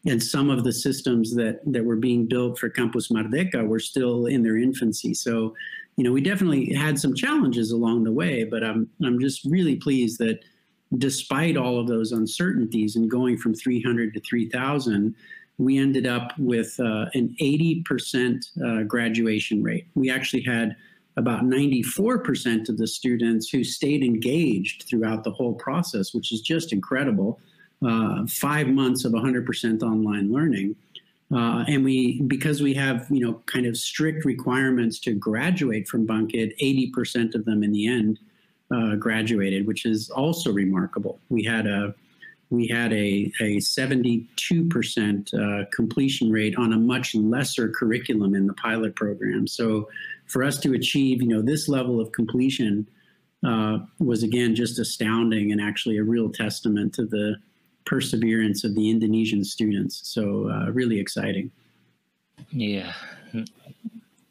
and 0.07 0.21
some 0.21 0.51
of 0.51 0.65
the 0.65 0.73
systems 0.73 1.35
that 1.37 1.61
that 1.67 1.85
were 1.85 1.97
being 1.97 2.27
built 2.27 2.59
for 2.59 2.69
Campus 2.69 3.09
Merdeka 3.09 3.65
were 3.67 3.81
still 3.81 4.27
in 4.27 4.43
their 4.43 4.57
infancy. 4.57 5.15
So 5.15 5.55
you 5.97 6.05
know, 6.05 6.13
we 6.13 6.21
definitely 6.21 6.73
had 6.75 6.99
some 6.99 7.15
challenges 7.15 7.71
along 7.71 8.05
the 8.05 8.13
way, 8.13 8.45
but 8.45 8.65
I'm 8.65 8.89
I'm 9.05 9.21
just 9.21 9.45
really 9.45 9.77
pleased 9.77 10.19
that 10.19 10.41
despite 10.99 11.57
all 11.57 11.79
of 11.79 11.87
those 11.87 12.13
uncertainties 12.13 12.97
and 12.97 13.11
going 13.11 13.37
from 13.37 13.55
300 13.55 14.15
to 14.15 14.21
3,000, 14.21 15.15
we 15.59 15.79
ended 15.79 16.07
up 16.07 16.33
with 16.39 16.79
uh, 16.79 17.07
an 17.15 17.35
80% 17.41 18.45
uh, 18.65 18.83
graduation 18.85 19.63
rate. 19.63 19.87
We 19.95 20.11
actually 20.11 20.43
had 20.43 20.77
about 21.17 21.45
94% 21.45 22.69
of 22.69 22.77
the 22.77 22.87
students 22.87 23.49
who 23.49 23.63
stayed 23.63 24.03
engaged 24.03 24.85
throughout 24.89 25.23
the 25.23 25.31
whole 25.31 25.55
process, 25.55 26.13
which 26.13 26.33
is 26.33 26.41
just 26.41 26.73
incredible. 26.73 27.41
Uh, 27.87 28.27
five 28.27 28.67
months 28.67 29.05
of 29.05 29.13
100% 29.13 29.83
online 29.83 30.33
learning. 30.33 30.75
Uh, 31.35 31.65
and 31.67 31.85
we, 31.85 32.23
because 32.23 32.63
we 32.63 32.73
have, 32.75 33.07
you 33.11 33.19
know, 33.21 33.43
kind 33.47 33.67
of 33.67 33.77
strict 33.77 34.25
requirements 34.25 35.01
to 35.01 35.13
graduate 35.13 35.89
from 35.89 36.07
Bangkit, 36.07 36.53
80% 36.63 37.35
of 37.35 37.45
them 37.45 37.65
in 37.65 37.73
the 37.73 37.89
end 37.89 38.21
uh, 38.73 38.95
graduated, 38.95 39.67
which 39.67 39.85
is 39.85 40.11
also 40.11 40.53
remarkable. 40.53 41.19
We 41.31 41.43
had 41.43 41.67
a, 41.67 41.93
we 42.51 42.69
had 42.69 42.93
a, 42.93 43.33
a 43.41 43.57
72% 43.57 45.35
uh, 45.35 45.65
completion 45.75 46.31
rate 46.31 46.57
on 46.57 46.73
a 46.73 46.79
much 46.79 47.17
lesser 47.17 47.69
curriculum 47.69 48.35
in 48.35 48.47
the 48.47 48.55
pilot 48.55 48.95
program. 48.95 49.49
So 49.49 49.89
for 50.27 50.45
us 50.45 50.59
to 50.61 50.75
achieve, 50.75 51.21
you 51.21 51.29
know, 51.29 51.43
this 51.43 51.69
level 51.69 52.01
of 52.01 52.13
completion 52.13 52.87
uh, 53.45 53.79
was 53.99 54.23
again 54.23 54.55
just 54.55 54.79
astounding 54.79 55.51
and 55.53 55.61
actually 55.61 55.99
a 55.99 56.05
real 56.05 56.31
testament 56.31 56.95
to 56.95 57.05
the 57.05 57.37
perseverance 57.85 58.65
of 58.65 58.75
the 58.75 58.91
Indonesian 58.91 59.45
students. 59.45 60.01
So 60.05 60.51
uh, 60.51 60.71
really 60.71 60.99
exciting. 60.99 61.51
Yeah, 62.51 62.93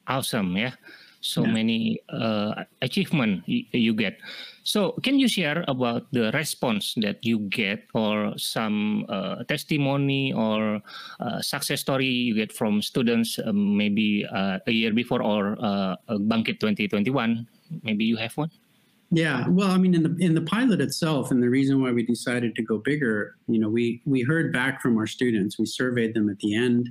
awesome. 0.08 0.58
Yeah, 0.58 0.74
so 1.22 1.46
yeah. 1.46 1.52
many 1.52 2.00
uh, 2.10 2.64
achievement 2.82 3.44
you 3.48 3.94
get. 3.94 4.18
So 4.64 4.96
can 5.04 5.20
you 5.20 5.28
share 5.28 5.66
about 5.68 6.08
the 6.12 6.32
response 6.32 6.96
that 7.04 7.26
you 7.26 7.40
get, 7.52 7.84
or 7.94 8.34
some 8.38 9.06
uh, 9.10 9.44
testimony 9.44 10.32
or 10.32 10.82
uh, 11.20 11.42
success 11.42 11.82
story 11.82 12.08
you 12.08 12.36
get 12.36 12.52
from 12.52 12.82
students, 12.82 13.40
um, 13.44 13.78
maybe 13.78 14.26
uh, 14.26 14.60
a 14.66 14.72
year 14.72 14.94
before 14.94 15.22
or 15.22 15.58
uh, 15.60 15.96
Bangkit 16.10 16.60
2021? 16.60 17.48
Maybe 17.84 18.06
you 18.06 18.16
have 18.18 18.36
one. 18.38 18.52
Yeah, 19.16 19.48
well, 19.48 19.70
I 19.70 19.78
mean, 19.78 19.94
in 19.94 20.02
the 20.02 20.16
in 20.20 20.34
the 20.34 20.42
pilot 20.42 20.82
itself, 20.82 21.30
and 21.30 21.42
the 21.42 21.50
reason 21.50 21.80
why 21.80 21.92
we 21.92 22.04
decided 22.04 22.56
to 22.56 22.64
go 22.64 22.80
bigger, 22.80 23.36
you 23.48 23.60
know, 23.60 23.70
we 23.70 24.02
we 24.06 24.24
heard 24.24 24.52
back 24.52 24.82
from 24.82 24.98
our 24.98 25.06
students. 25.06 25.60
We 25.60 25.68
surveyed 25.68 26.16
them 26.16 26.30
at 26.30 26.40
the 26.40 26.56
end, 26.56 26.90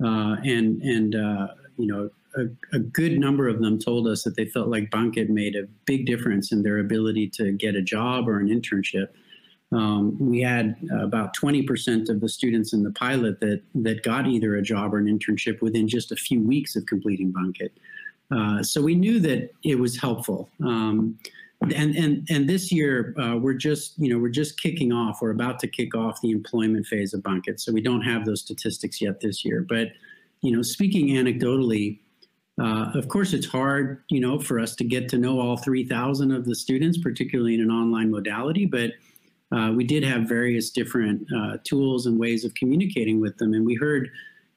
uh, 0.00 0.36
and 0.44 0.80
and 0.82 1.16
uh, 1.16 1.48
you 1.76 1.88
know, 1.88 2.10
a, 2.36 2.76
a, 2.76 2.78
good 2.78 3.18
number 3.18 3.48
of 3.48 3.60
them 3.60 3.80
told 3.80 4.06
us 4.06 4.22
that 4.22 4.36
they 4.36 4.44
felt 4.44 4.68
like 4.68 4.90
Bangkit 4.90 5.28
made 5.28 5.56
a 5.56 5.64
big 5.86 6.06
difference 6.06 6.52
in 6.52 6.62
their 6.62 6.78
ability 6.78 7.30
to 7.30 7.50
get 7.50 7.74
a 7.74 7.82
job 7.82 8.28
or 8.28 8.38
an 8.38 8.46
internship. 8.48 9.08
Um, 9.72 10.16
we 10.20 10.42
had 10.42 10.76
about 10.92 11.36
20% 11.36 12.08
of 12.08 12.20
the 12.20 12.28
students 12.28 12.72
in 12.72 12.84
the 12.84 12.92
pilot 12.92 13.40
that 13.40 13.62
that 13.74 14.04
got 14.04 14.28
either 14.28 14.54
a 14.54 14.62
job 14.62 14.94
or 14.94 14.98
an 14.98 15.06
internship 15.06 15.60
within 15.60 15.88
just 15.88 16.12
a 16.12 16.16
few 16.16 16.40
weeks 16.40 16.76
of 16.76 16.86
completing 16.86 17.32
Bangkit. 17.32 17.70
Uh, 18.30 18.62
so 18.62 18.80
we 18.80 18.94
knew 18.94 19.18
that 19.18 19.50
it 19.64 19.80
was 19.80 19.98
helpful. 19.98 20.48
Um, 20.62 21.18
and 21.62 21.96
and 21.96 22.26
and 22.30 22.48
this 22.48 22.70
year 22.70 23.14
uh, 23.18 23.36
we're 23.36 23.54
just 23.54 23.98
you 23.98 24.12
know 24.12 24.18
we're 24.18 24.28
just 24.28 24.60
kicking 24.60 24.92
off. 24.92 25.18
We're 25.20 25.30
about 25.30 25.58
to 25.60 25.66
kick 25.66 25.94
off 25.94 26.20
the 26.20 26.30
employment 26.30 26.86
phase 26.86 27.14
of 27.14 27.22
Bangkit, 27.22 27.60
so 27.60 27.72
we 27.72 27.80
don't 27.80 28.02
have 28.02 28.24
those 28.24 28.40
statistics 28.40 29.00
yet 29.00 29.20
this 29.20 29.44
year. 29.44 29.64
But 29.66 29.88
you 30.42 30.54
know, 30.54 30.62
speaking 30.62 31.08
anecdotally, 31.08 32.00
uh, 32.60 32.90
of 32.94 33.08
course, 33.08 33.32
it's 33.32 33.46
hard 33.46 34.02
you 34.10 34.20
know 34.20 34.38
for 34.38 34.58
us 34.58 34.74
to 34.76 34.84
get 34.84 35.08
to 35.10 35.18
know 35.18 35.40
all 35.40 35.56
3,000 35.56 36.30
of 36.30 36.44
the 36.44 36.54
students, 36.54 36.98
particularly 36.98 37.54
in 37.54 37.60
an 37.60 37.70
online 37.70 38.10
modality. 38.10 38.66
But 38.66 38.92
uh, 39.50 39.72
we 39.74 39.84
did 39.84 40.04
have 40.04 40.28
various 40.28 40.70
different 40.70 41.26
uh, 41.34 41.58
tools 41.64 42.06
and 42.06 42.18
ways 42.18 42.44
of 42.44 42.54
communicating 42.54 43.20
with 43.20 43.38
them, 43.38 43.54
and 43.54 43.64
we 43.64 43.74
heard 43.74 44.10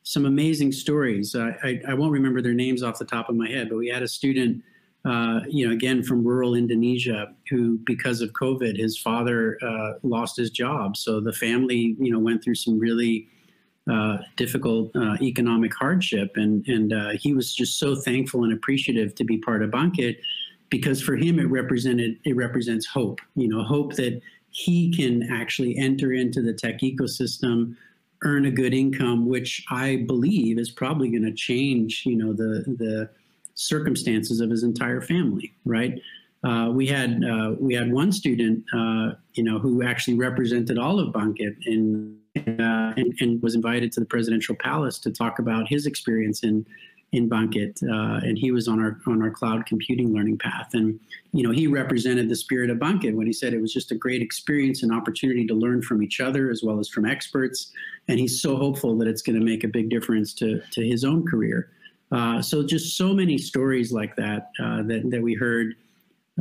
some 0.04 0.26
amazing 0.26 0.72
stories. 0.72 1.36
I, 1.36 1.80
I 1.88 1.94
won't 1.94 2.12
remember 2.12 2.42
their 2.42 2.54
names 2.54 2.82
off 2.82 2.98
the 2.98 3.06
top 3.06 3.30
of 3.30 3.36
my 3.36 3.48
head, 3.48 3.70
but 3.70 3.78
we 3.78 3.90
had 3.90 4.02
a 4.02 4.08
student 4.08 4.64
uh, 5.06 5.42
you 5.48 5.66
know, 5.66 5.74
again 5.74 6.04
from 6.04 6.24
rural 6.24 6.56
Indonesia, 6.56 7.34
who 7.50 7.78
because 7.80 8.22
of 8.22 8.32
COVID, 8.34 8.78
his 8.78 8.98
father 8.98 9.58
uh, 9.62 9.94
lost 10.04 10.36
his 10.36 10.50
job. 10.50 10.98
So 10.98 11.20
the 11.22 11.32
family, 11.32 11.96
you 12.00 12.12
know, 12.12 12.20
went 12.20 12.44
through 12.44 12.56
some 12.56 12.78
really 12.78 13.28
uh, 13.90 14.18
difficult 14.36 14.94
uh, 14.96 15.16
economic 15.22 15.74
hardship, 15.74 16.34
and 16.36 16.68
and 16.68 16.94
uh, 16.94 17.10
he 17.12 17.34
was 17.34 17.54
just 17.54 17.80
so 17.80 17.96
thankful 17.96 18.44
and 18.44 18.52
appreciative 18.52 19.16
to 19.16 19.24
be 19.24 19.38
part 19.38 19.64
of 19.64 19.72
Bangkit, 19.72 20.18
because 20.70 21.02
for 21.02 21.16
him 21.16 21.40
it 21.40 21.50
represented 21.50 22.20
it 22.26 22.36
represents 22.36 22.86
hope. 22.86 23.22
You 23.36 23.48
know, 23.48 23.64
hope 23.64 23.96
that 23.96 24.22
he 24.52 24.94
can 24.94 25.32
actually 25.32 25.78
enter 25.78 26.12
into 26.12 26.42
the 26.42 26.54
tech 26.54 26.80
ecosystem 26.80 27.76
earn 28.24 28.46
a 28.46 28.52
good 28.52 28.74
income 28.74 29.28
which 29.28 29.64
i 29.70 30.04
believe 30.08 30.60
is 30.60 30.70
probably 30.70 31.10
going 31.10 31.24
to 31.24 31.32
change 31.32 32.04
you 32.06 32.18
know 32.18 32.34
the 32.34 32.66
the 32.78 33.10
circumstances 33.60 34.40
of 34.40 34.50
his 34.50 34.64
entire 34.64 35.02
family, 35.02 35.54
right? 35.66 36.00
Uh, 36.44 36.70
we 36.72 36.88
had 36.88 37.22
uh, 37.24 37.54
we 37.60 37.74
had 37.74 37.92
one 37.92 38.12
student, 38.12 38.64
uh, 38.74 39.12
you 39.34 39.44
know, 39.44 39.60
who 39.60 39.84
actually 39.84 40.18
represented 40.18 40.78
all 40.78 41.00
of 41.00 41.14
Bangkit 41.14 41.56
and, 41.66 42.18
uh, 42.38 42.94
and, 42.96 43.14
and 43.20 43.44
was 43.44 43.56
invited 43.56 43.92
to 43.92 44.00
the 44.00 44.06
presidential 44.06 44.56
palace 44.56 44.98
to 45.00 45.12
talk 45.12 45.40
about 45.40 45.68
his 45.68 45.86
experience 45.86 46.44
in 46.44 46.66
in 47.12 47.28
Bangkit, 47.28 47.84
uh, 47.84 48.26
and 48.26 48.38
he 48.38 48.52
was 48.52 48.70
on 48.70 48.80
our 48.80 48.98
on 49.06 49.22
our 49.22 49.32
cloud 49.32 49.66
computing 49.66 50.14
learning 50.14 50.38
path. 50.38 50.70
And 50.74 50.98
you 51.34 51.44
know, 51.44 51.52
he 51.52 51.68
represented 51.68 52.30
the 52.30 52.38
spirit 52.38 52.70
of 52.70 52.78
Bangkit 52.78 53.16
when 53.16 53.28
he 53.28 53.34
said 53.34 53.54
it 53.54 53.62
was 53.62 53.74
just 53.74 53.92
a 53.92 53.96
great 53.96 54.22
experience 54.22 54.84
and 54.84 54.94
opportunity 54.94 55.46
to 55.48 55.54
learn 55.54 55.82
from 55.82 56.02
each 56.02 56.22
other 56.22 56.50
as 56.50 56.64
well 56.64 56.80
as 56.80 56.88
from 56.88 57.06
experts. 57.06 57.74
And 58.08 58.18
he's 58.18 58.42
so 58.42 58.56
hopeful 58.56 58.98
that 59.00 59.10
it's 59.10 59.22
going 59.22 59.38
to 59.38 59.46
make 59.46 59.66
a 59.66 59.68
big 59.68 59.90
difference 59.90 60.34
to 60.36 60.62
to 60.72 60.88
his 60.88 61.04
own 61.04 61.28
career. 61.28 61.70
Uh, 62.12 62.42
so 62.42 62.66
just 62.66 62.98
so 62.98 63.14
many 63.14 63.38
stories 63.38 63.92
like 63.92 64.16
that 64.16 64.50
uh, 64.62 64.82
that 64.84 65.10
that 65.12 65.22
we 65.22 65.34
heard 65.34 65.76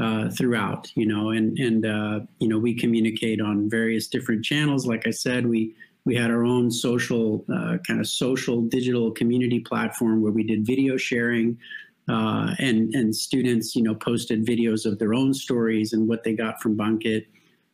uh, 0.00 0.30
throughout, 0.30 0.90
you 0.94 1.06
know, 1.06 1.30
and 1.30 1.58
and 1.58 1.87
uh, 1.87 2.20
you 2.38 2.48
know 2.48 2.58
we 2.58 2.75
communicate 2.75 3.40
on 3.40 3.68
various 3.68 4.06
different 4.06 4.44
channels. 4.44 4.87
Like 4.87 5.06
I 5.06 5.10
said, 5.10 5.46
we 5.46 5.75
we 6.04 6.14
had 6.14 6.30
our 6.30 6.44
own 6.44 6.70
social 6.70 7.44
uh, 7.52 7.78
kind 7.87 8.00
of 8.00 8.06
social 8.06 8.62
digital 8.62 9.10
community 9.10 9.60
platform 9.60 10.22
where 10.22 10.32
we 10.32 10.42
did 10.42 10.66
video 10.66 10.96
sharing. 10.96 11.58
and 12.08 12.94
and 12.94 13.14
students, 13.14 13.76
you 13.76 13.82
know, 13.82 13.94
posted 13.94 14.46
videos 14.46 14.87
of 14.87 14.98
their 14.98 15.12
own 15.12 15.34
stories 15.34 15.92
and 15.92 16.08
what 16.08 16.25
they 16.25 16.32
got 16.32 16.62
from 16.62 16.76
Bangkit. 16.76 17.26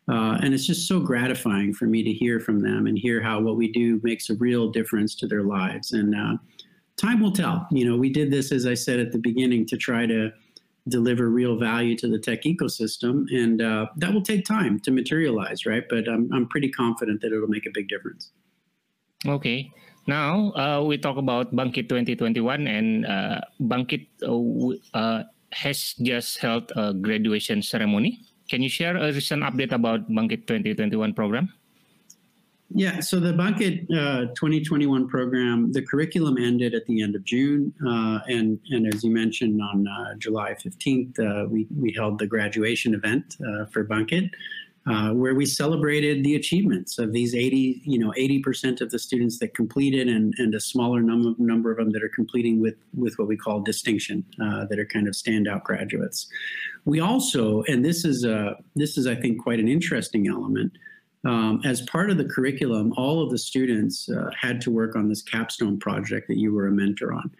Uh, 0.06 0.38
and 0.42 0.52
it's 0.52 0.66
just 0.66 0.86
so 0.86 1.00
gratifying 1.00 1.72
for 1.72 1.86
me 1.86 2.02
to 2.02 2.12
hear 2.12 2.38
from 2.38 2.60
them 2.60 2.86
and 2.86 2.98
hear 2.98 3.22
how 3.22 3.40
what 3.40 3.56
we 3.56 3.72
do 3.72 4.00
makes 4.02 4.28
a 4.28 4.34
real 4.34 4.68
difference 4.68 5.14
to 5.14 5.26
their 5.26 5.42
lives. 5.42 5.92
And 5.92 6.14
uh, 6.14 6.36
time 6.96 7.20
will 7.20 7.32
tell. 7.32 7.66
You 7.70 7.84
know, 7.88 7.96
we 7.96 8.10
did 8.10 8.30
this, 8.30 8.52
as 8.52 8.66
I 8.66 8.74
said 8.74 9.00
at 9.00 9.12
the 9.12 9.18
beginning, 9.18 9.66
to 9.66 9.76
try 9.76 10.06
to 10.06 10.30
deliver 10.88 11.30
real 11.30 11.58
value 11.58 11.96
to 11.96 12.08
the 12.08 12.18
tech 12.18 12.42
ecosystem, 12.42 13.24
and 13.32 13.62
uh, 13.62 13.86
that 13.96 14.12
will 14.12 14.22
take 14.22 14.44
time 14.44 14.78
to 14.80 14.90
materialize, 14.90 15.66
right? 15.66 15.84
But 15.88 16.08
I'm 16.08 16.32
I'm 16.32 16.48
pretty 16.48 16.68
confident 16.70 17.20
that 17.22 17.32
it'll 17.32 17.48
make 17.48 17.66
a 17.66 17.72
big 17.72 17.88
difference. 17.88 18.30
Okay. 19.26 19.70
Now 20.06 20.52
uh, 20.52 20.84
we 20.84 20.98
talk 20.98 21.16
about 21.16 21.54
Bangkit 21.56 21.88
2021, 21.88 22.66
and 22.66 23.06
uh, 23.06 23.40
Bangkit 23.60 24.06
uh, 24.20 24.36
uh, 24.92 25.24
has 25.52 25.94
just 26.02 26.38
held 26.38 26.70
a 26.76 26.92
graduation 26.92 27.62
ceremony. 27.62 28.20
Can 28.50 28.60
you 28.60 28.68
share 28.68 28.96
a 28.96 29.08
recent 29.08 29.42
update 29.42 29.72
about 29.72 30.04
Bangkit 30.12 30.44
2021 30.44 31.14
program? 31.14 31.48
Yeah, 32.70 33.00
so 33.00 33.20
the 33.20 33.32
Bangkit 33.32 33.84
uh, 33.92 34.32
2021 34.34 35.08
program, 35.08 35.70
the 35.72 35.82
curriculum 35.82 36.38
ended 36.38 36.74
at 36.74 36.86
the 36.86 37.02
end 37.02 37.14
of 37.14 37.24
June, 37.24 37.72
uh, 37.86 38.20
and 38.26 38.58
and 38.70 38.92
as 38.92 39.04
you 39.04 39.10
mentioned, 39.10 39.60
on 39.60 39.86
uh, 39.86 40.14
July 40.18 40.54
15th, 40.54 41.18
uh, 41.20 41.46
we 41.48 41.68
we 41.76 41.92
held 41.92 42.18
the 42.18 42.26
graduation 42.26 42.94
event 42.94 43.36
uh, 43.46 43.66
for 43.66 43.84
Bangkit, 43.84 44.30
uh, 44.86 45.10
where 45.10 45.34
we 45.34 45.46
celebrated 45.46 46.24
the 46.24 46.34
achievements 46.34 46.98
of 46.98 47.12
these 47.12 47.34
80, 47.34 47.82
you 47.84 47.98
know, 47.98 48.12
80% 48.18 48.80
of 48.80 48.90
the 48.90 48.98
students 48.98 49.38
that 49.38 49.54
completed, 49.54 50.08
and 50.08 50.34
and 50.38 50.52
a 50.54 50.60
smaller 50.60 51.00
number 51.00 51.34
number 51.38 51.70
of 51.70 51.76
them 51.76 51.90
that 51.90 52.02
are 52.02 52.12
completing 52.12 52.60
with 52.60 52.76
with 52.96 53.16
what 53.18 53.28
we 53.28 53.36
call 53.36 53.60
distinction, 53.60 54.24
that 54.38 54.78
are 54.78 54.86
kind 54.86 55.06
of 55.06 55.14
standout 55.14 55.62
graduates. 55.62 56.26
We 56.86 56.98
also, 56.98 57.62
and 57.68 57.84
this 57.84 58.04
is 58.04 58.24
a 58.24 58.56
this 58.74 58.98
is 58.98 59.06
I 59.06 59.14
think 59.14 59.40
quite 59.40 59.60
an 59.60 59.68
interesting 59.68 60.26
element 60.26 60.72
um, 61.24 61.60
as 61.64 61.82
part 61.82 62.10
of 62.10 62.18
the 62.18 62.24
curriculum, 62.24 62.92
all 62.96 63.22
of 63.22 63.30
the 63.30 63.38
students 63.38 64.08
uh, 64.08 64.30
had 64.38 64.60
to 64.62 64.70
work 64.70 64.94
on 64.94 65.08
this 65.08 65.22
capstone 65.22 65.78
project 65.78 66.28
that 66.28 66.38
you 66.38 66.52
were 66.52 66.66
a 66.66 66.72
mentor 66.72 67.12
on. 67.12 67.30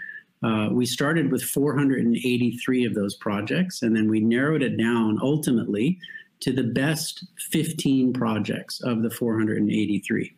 Uh, 0.43 0.69
we 0.71 0.85
started 0.85 1.33
with 1.33 1.43
483 1.43 2.85
of 2.85 2.95
those 2.95 3.15
projects, 3.17 3.83
and 3.83 3.97
then 3.97 4.09
we 4.09 4.21
narrowed 4.21 4.63
it 4.63 4.77
down 4.77 5.19
ultimately 5.23 5.99
to 6.41 6.53
the 6.53 6.65
best 6.65 7.25
15 7.51 8.13
projects 8.13 8.81
of 8.83 9.03
the 9.03 9.11
483. 9.11 10.35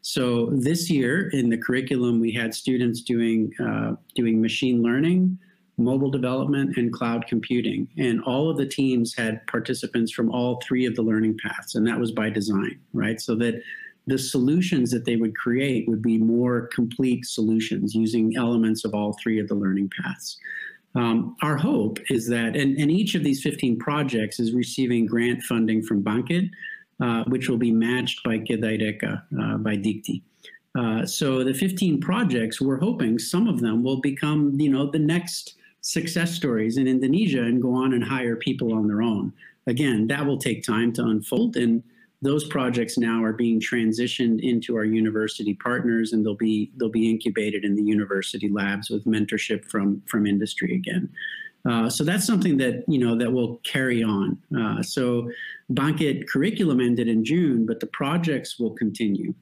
So 0.00 0.46
this 0.52 0.88
year 0.88 1.28
in 1.30 1.50
the 1.50 1.58
curriculum, 1.58 2.20
we 2.20 2.32
had 2.32 2.54
students 2.54 3.00
doing 3.00 3.52
uh, 3.60 3.96
doing 4.14 4.40
machine 4.40 4.80
learning, 4.82 5.38
mobile 5.78 6.10
development, 6.10 6.76
and 6.76 6.92
cloud 6.92 7.26
computing. 7.26 7.88
And 7.96 8.22
all 8.24 8.50
of 8.50 8.56
the 8.56 8.66
teams 8.66 9.14
had 9.14 9.46
participants 9.46 10.12
from 10.12 10.30
all 10.30 10.60
three 10.66 10.84
of 10.84 10.96
the 10.96 11.02
learning 11.02 11.38
paths, 11.42 11.74
and 11.74 11.86
that 11.86 11.98
was 11.98 12.12
by 12.12 12.30
design, 12.30 12.80
right? 12.92 13.20
So 13.20 13.34
that 13.36 13.62
the 14.06 14.18
solutions 14.18 14.90
that 14.90 15.04
they 15.04 15.16
would 15.16 15.36
create 15.36 15.86
would 15.86 16.02
be 16.02 16.18
more 16.18 16.68
complete 16.68 17.24
solutions 17.26 17.94
using 17.94 18.36
elements 18.36 18.84
of 18.84 18.94
all 18.94 19.16
three 19.22 19.38
of 19.38 19.48
the 19.48 19.54
learning 19.54 19.90
paths. 20.02 20.36
Um, 20.94 21.36
our 21.42 21.56
hope 21.56 21.98
is 22.10 22.26
that, 22.28 22.56
and, 22.56 22.76
and, 22.78 22.90
each 22.90 23.14
of 23.14 23.22
these 23.22 23.42
15 23.42 23.78
projects 23.78 24.40
is 24.40 24.54
receiving 24.54 25.04
grant 25.04 25.42
funding 25.42 25.82
from 25.82 26.02
Bangkit, 26.02 26.48
uh, 27.00 27.24
which 27.24 27.48
will 27.48 27.58
be 27.58 27.70
matched 27.70 28.24
by 28.24 28.38
Kedaireka, 28.38 29.22
uh, 29.40 29.58
by 29.58 29.76
Dikti. 29.76 30.22
Uh, 30.76 31.04
so 31.04 31.44
the 31.44 31.52
15 31.52 32.00
projects, 32.00 32.60
we're 32.60 32.78
hoping 32.80 33.18
some 33.18 33.46
of 33.46 33.60
them 33.60 33.82
will 33.82 34.00
become, 34.00 34.58
you 34.58 34.70
know, 34.70 34.90
the 34.90 34.98
next 34.98 35.56
success 35.80 36.32
stories 36.32 36.76
in 36.76 36.86
Indonesia 36.86 37.42
and 37.42 37.62
go 37.62 37.72
on 37.74 37.92
and 37.92 38.04
hire 38.04 38.36
people 38.36 38.72
on 38.72 38.88
their 38.88 39.02
own. 39.02 39.32
Again, 39.66 40.06
that 40.08 40.26
will 40.26 40.38
take 40.38 40.62
time 40.62 40.92
to 40.94 41.04
unfold 41.04 41.56
and 41.56 41.82
those 42.20 42.44
projects 42.48 42.98
now 42.98 43.22
are 43.22 43.32
being 43.32 43.60
transitioned 43.60 44.40
into 44.42 44.76
our 44.76 44.84
university 44.84 45.54
partners 45.54 46.12
and 46.12 46.24
they'll 46.26 46.34
be 46.34 46.72
they'll 46.76 46.88
be 46.90 47.10
incubated 47.10 47.64
in 47.64 47.76
the 47.76 47.82
university 47.82 48.48
labs 48.48 48.90
with 48.90 49.04
mentorship 49.04 49.64
from 49.70 50.02
from 50.06 50.26
industry 50.26 50.74
again. 50.74 51.08
Uh, 51.68 51.88
so 51.88 52.04
that's 52.04 52.26
something 52.26 52.56
that 52.56 52.84
you 52.88 52.98
know 52.98 53.16
that 53.16 53.32
will 53.32 53.60
carry 53.64 54.02
on. 54.02 54.38
Uh, 54.56 54.82
so 54.82 55.30
Bangkit 55.72 56.28
curriculum 56.28 56.80
ended 56.80 57.08
in 57.08 57.24
June, 57.24 57.66
but 57.66 57.80
the 57.80 57.86
projects 57.86 58.58
will 58.58 58.72
continue. 58.72 59.34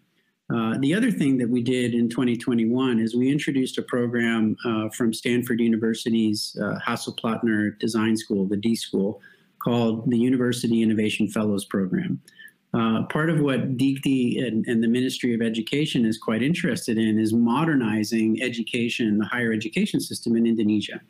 Uh, 0.49 0.79
the 0.79 0.95
other 0.95 1.11
thing 1.11 1.39
that 1.39 1.49
we 1.49 1.61
did 1.61 1.93
in 1.93 2.09
2021 2.09 3.01
is 3.01 3.17
we 3.17 3.31
introduced 3.31 3.79
a 3.79 3.83
program 3.83 4.57
uh, 4.65 4.89
from 4.91 5.13
Stanford 5.13 5.61
University's 5.61 6.57
uh, 6.63 6.79
Hasso-Plattner 6.87 7.71
Design 7.81 8.17
School, 8.17 8.47
the 8.47 8.57
D 8.57 8.77
School, 8.77 9.21
called 9.59 10.09
the 10.09 10.19
University 10.19 10.83
Innovation 10.83 11.29
Fellows 11.29 11.65
Program. 11.65 12.21
Uh, 12.75 13.05
part 13.05 13.31
of 13.31 13.41
what 13.41 13.77
Dikti 13.77 14.47
and, 14.47 14.67
and, 14.67 14.83
the 14.83 14.89
Ministry 14.89 15.35
of 15.35 15.41
Education 15.41 16.05
is 16.05 16.19
quite 16.19 16.43
interested 16.43 16.99
in 16.99 17.19
is 17.19 17.33
modernizing 17.33 18.43
education, 18.43 19.19
the 19.19 19.25
higher 19.25 19.53
education 19.53 19.99
system 19.99 20.37
in 20.37 20.47
Indonesia. 20.47 21.01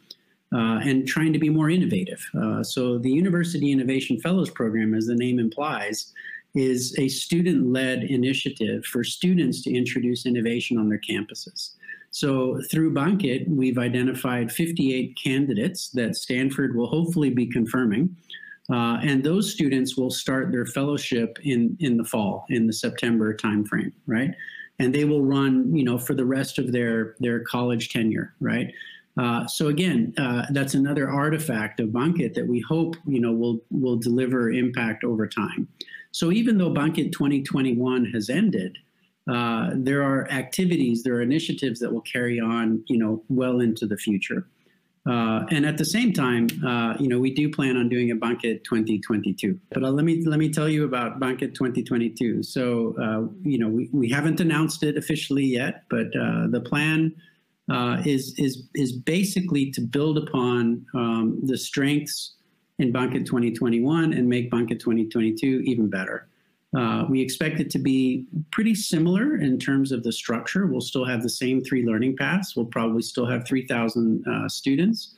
Uh, 0.55 0.79
and 0.85 1.09
trying 1.09 1.33
to 1.33 1.41
be 1.41 1.51
more 1.51 1.69
innovative. 1.69 2.25
Uh, 2.41 2.63
so 2.63 2.99
the 2.99 3.11
University 3.11 3.73
Innovation 3.73 4.21
Fellows 4.21 4.49
Program, 4.49 4.95
as 4.95 5.07
the 5.07 5.15
name 5.17 5.41
implies, 5.41 6.13
is 6.57 6.99
a 6.99 7.07
student-led 7.09 8.03
initiative 8.05 8.85
for 8.87 9.05
students 9.05 9.63
to 9.63 9.73
introduce 9.73 10.27
innovation 10.27 10.79
on 10.79 10.89
their 10.89 11.01
campuses. 11.01 11.73
So 12.11 12.61
through 12.71 12.95
Bangkit, 12.95 13.47
we've 13.47 13.77
identified 13.77 14.51
58 14.51 15.19
candidates 15.23 15.91
that 15.91 16.17
Stanford 16.17 16.75
will 16.75 16.87
hopefully 16.87 17.29
be 17.31 17.47
confirming. 17.47 18.17
Uh, 18.71 18.99
and 19.03 19.23
those 19.23 19.53
students 19.53 19.97
will 19.97 20.11
start 20.11 20.51
their 20.51 20.67
fellowship 20.67 21.39
in, 21.45 21.77
in 21.81 21.99
the 21.99 22.05
fall, 22.05 22.47
in 22.49 22.67
the 22.67 22.73
September 22.73 23.37
timeframe, 23.37 23.93
right? 24.07 24.35
And 24.79 24.95
they 24.95 25.05
will 25.05 25.23
run, 25.23 25.77
you 25.77 25.85
know, 25.85 25.99
for 25.99 26.15
the 26.15 26.25
rest 26.25 26.59
of 26.59 26.73
their, 26.73 27.17
their 27.21 27.41
college 27.41 27.91
tenure, 27.91 28.35
right? 28.41 28.73
Uh, 29.19 29.47
so 29.47 29.69
again, 29.69 30.13
uh, 30.19 30.45
that's 30.51 30.75
another 30.75 31.11
artifact 31.11 31.81
of 31.81 31.89
Bangkit 31.89 32.35
that 32.35 32.47
we 32.47 32.61
hope 32.61 32.97
you 33.07 33.19
know 33.19 33.33
will 33.33 33.63
will 33.71 33.97
deliver 33.97 34.51
impact 34.51 35.05
over 35.05 35.27
time. 35.27 35.67
So 36.17 36.33
even 36.33 36.57
though 36.57 36.71
Bangkit 36.71 37.13
2021 37.13 38.07
has 38.07 38.31
ended, 38.31 38.79
uh, 39.31 39.73
there 39.75 40.03
are 40.03 40.27
activities, 40.31 41.03
there 41.03 41.17
are 41.17 41.21
initiatives 41.21 41.79
that 41.81 41.93
will 41.93 42.01
carry 42.01 42.41
on, 42.41 42.83
you 42.87 42.97
know, 42.97 43.23
well 43.29 43.61
into 43.61 43.87
the 43.87 43.99
future. 43.99 44.49
Uh, 45.07 45.45
and 45.51 45.67
at 45.67 45.77
the 45.77 45.85
same 45.85 46.15
time, 46.15 46.47
uh, 46.67 46.95
you 46.99 47.07
know, 47.07 47.19
we 47.19 47.35
do 47.35 47.51
plan 47.51 47.77
on 47.77 47.91
doing 47.91 48.13
a 48.13 48.17
Bangkit 48.17 48.65
2022. 48.65 49.61
But 49.73 49.85
uh, 49.85 49.91
let 49.91 50.07
me 50.07 50.25
let 50.25 50.39
me 50.39 50.51
tell 50.51 50.71
you 50.71 50.87
about 50.87 51.21
Bangkit 51.21 51.53
2022. 51.53 52.43
So, 52.43 52.97
uh, 52.99 53.31
you 53.43 53.59
know, 53.59 53.69
we, 53.69 53.91
we 53.93 54.09
haven't 54.09 54.41
announced 54.41 54.83
it 54.85 54.97
officially 54.97 55.45
yet, 55.45 55.83
but 55.91 56.07
uh, 56.19 56.47
the 56.49 56.63
plan 56.65 57.15
uh, 57.71 58.01
is 58.07 58.35
is 58.39 58.63
is 58.75 58.93
basically 58.93 59.71
to 59.73 59.83
build 59.83 60.17
upon 60.17 60.87
um, 60.95 61.39
the 61.43 61.59
strengths 61.59 62.37
in 62.79 62.93
Bangkit 62.93 63.27
2021 63.27 64.13
and 64.13 64.29
make 64.29 64.51
Bangkit 64.51 64.81
2022 64.81 65.63
even 65.65 65.89
better. 65.89 66.29
Uh, 66.77 67.07
we 67.09 67.23
expect 67.23 67.59
it 67.59 67.71
to 67.71 67.79
be 67.79 68.27
pretty 68.51 68.75
similar 68.75 69.37
in 69.37 69.59
terms 69.59 69.93
of 69.93 70.03
the 70.03 70.13
structure. 70.13 70.67
We'll 70.67 70.81
still 70.81 71.05
have 71.07 71.23
the 71.23 71.31
same 71.31 71.63
three 71.63 71.87
learning 71.87 72.17
paths. 72.17 72.55
We'll 72.55 72.67
probably 72.67 73.03
still 73.03 73.25
have 73.27 73.47
3,000 73.47 74.27
uh, 74.27 74.49
students, 74.49 75.15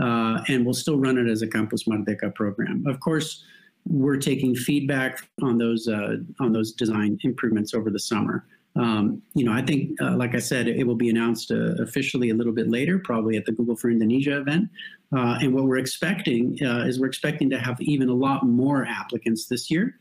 uh, 0.00 0.40
and 0.48 0.64
we'll 0.64 0.74
still 0.74 0.98
run 0.98 1.16
it 1.18 1.30
as 1.30 1.42
a 1.42 1.46
Campus 1.46 1.84
Merdeka 1.84 2.34
program. 2.34 2.84
Of 2.86 2.98
course, 2.98 3.44
we're 3.88 4.16
taking 4.16 4.56
feedback 4.56 5.28
on 5.42 5.58
those 5.58 5.86
uh, 5.86 6.16
on 6.40 6.52
those 6.52 6.72
design 6.72 7.20
improvements 7.22 7.72
over 7.72 7.88
the 7.88 8.00
summer. 8.00 8.44
Um, 8.74 9.22
you 9.34 9.44
know, 9.44 9.52
I 9.52 9.62
think, 9.62 10.00
uh, 10.02 10.16
like 10.16 10.34
I 10.34 10.38
said, 10.38 10.68
it, 10.68 10.86
will 10.86 10.96
be 10.96 11.08
announced 11.08 11.50
uh, 11.50 11.82
officially 11.82 12.30
a 12.30 12.34
little 12.34 12.52
bit 12.52 12.68
later, 12.68 12.98
probably 12.98 13.36
at 13.36 13.46
the 13.46 13.52
Google 13.52 13.74
for 13.74 13.90
Indonesia 13.90 14.38
event. 14.38 14.68
And 15.12 15.54
what 15.54 15.64
we're 15.64 15.78
expecting 15.78 16.58
is 16.60 17.00
we're 17.00 17.06
expecting 17.06 17.50
to 17.50 17.58
have 17.58 17.80
even 17.80 18.08
a 18.08 18.14
lot 18.14 18.44
more 18.44 18.84
applicants 18.86 19.46
this 19.46 19.70
year. 19.70 19.96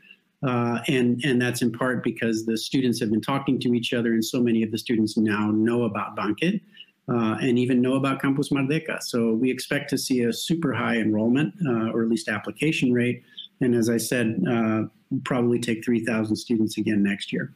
Uh, 0.45 0.79
and, 0.87 1.23
and 1.23 1.41
that's 1.41 1.61
in 1.61 1.71
part 1.71 2.03
because 2.03 2.45
the 2.45 2.57
students 2.57 2.99
have 2.99 3.09
been 3.09 3.21
talking 3.21 3.59
to 3.59 3.73
each 3.73 3.93
other 3.93 4.13
and 4.13 4.23
so 4.23 4.41
many 4.41 4.61
of 4.61 4.71
the 4.71 4.77
students 4.77 5.17
now 5.17 5.49
know 5.51 5.83
about 5.83 6.15
Bangkit 6.15 6.61
uh, 7.09 7.37
and 7.41 7.57
even 7.57 7.81
know 7.81 7.95
about 7.95 8.21
Campus 8.21 8.49
Merdeka. 8.49 9.01
So 9.01 9.33
we 9.33 9.49
expect 9.49 9.89
to 9.91 9.97
see 9.97 10.23
a 10.23 10.33
super 10.33 10.73
high 10.73 10.97
enrollment 10.97 11.53
uh, 11.65 11.91
or 11.91 12.03
at 12.03 12.09
least 12.09 12.27
application 12.27 12.93
rate. 12.93 13.23
And 13.61 13.73
as 13.73 13.89
I 13.89 13.97
said, 13.97 14.43
uh, 14.49 14.83
probably 15.23 15.59
take 15.59 15.83
3,000 15.85 16.35
students 16.35 16.77
again 16.77 17.01
next 17.01 17.31
year. 17.31 17.53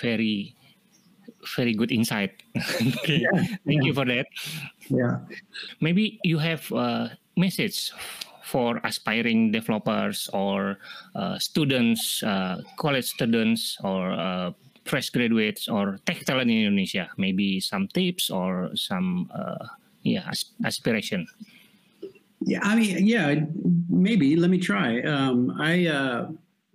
Very, 0.00 0.55
very 1.56 1.74
good 1.74 1.92
insight. 1.92 2.42
okay. 2.56 3.22
Yeah. 3.22 3.42
Thank 3.66 3.82
yeah. 3.82 3.86
you 3.86 3.94
for 3.94 4.04
that. 4.04 4.26
Yeah. 4.88 5.20
Maybe 5.80 6.20
you 6.24 6.38
have 6.38 6.70
a 6.72 7.16
message 7.36 7.92
for 8.42 8.80
aspiring 8.84 9.50
developers 9.50 10.30
or 10.32 10.78
uh, 11.14 11.38
students, 11.38 12.22
uh, 12.22 12.62
college 12.78 13.06
students, 13.06 13.76
or 13.82 14.12
uh, 14.12 14.52
fresh 14.86 15.10
graduates 15.10 15.68
or 15.68 15.98
tech 16.06 16.24
talent 16.24 16.50
in 16.50 16.58
Indonesia? 16.58 17.10
Maybe 17.18 17.60
some 17.60 17.88
tips 17.88 18.30
or 18.30 18.70
some 18.74 19.30
uh, 19.34 19.66
yeah 20.02 20.30
aspiration. 20.64 21.26
Yeah, 22.40 22.60
I 22.62 22.76
mean, 22.76 23.06
yeah, 23.06 23.34
maybe. 23.88 24.36
Let 24.36 24.50
me 24.50 24.58
try. 24.58 25.00
Um, 25.02 25.56
I, 25.58 25.86
uh, 25.88 26.28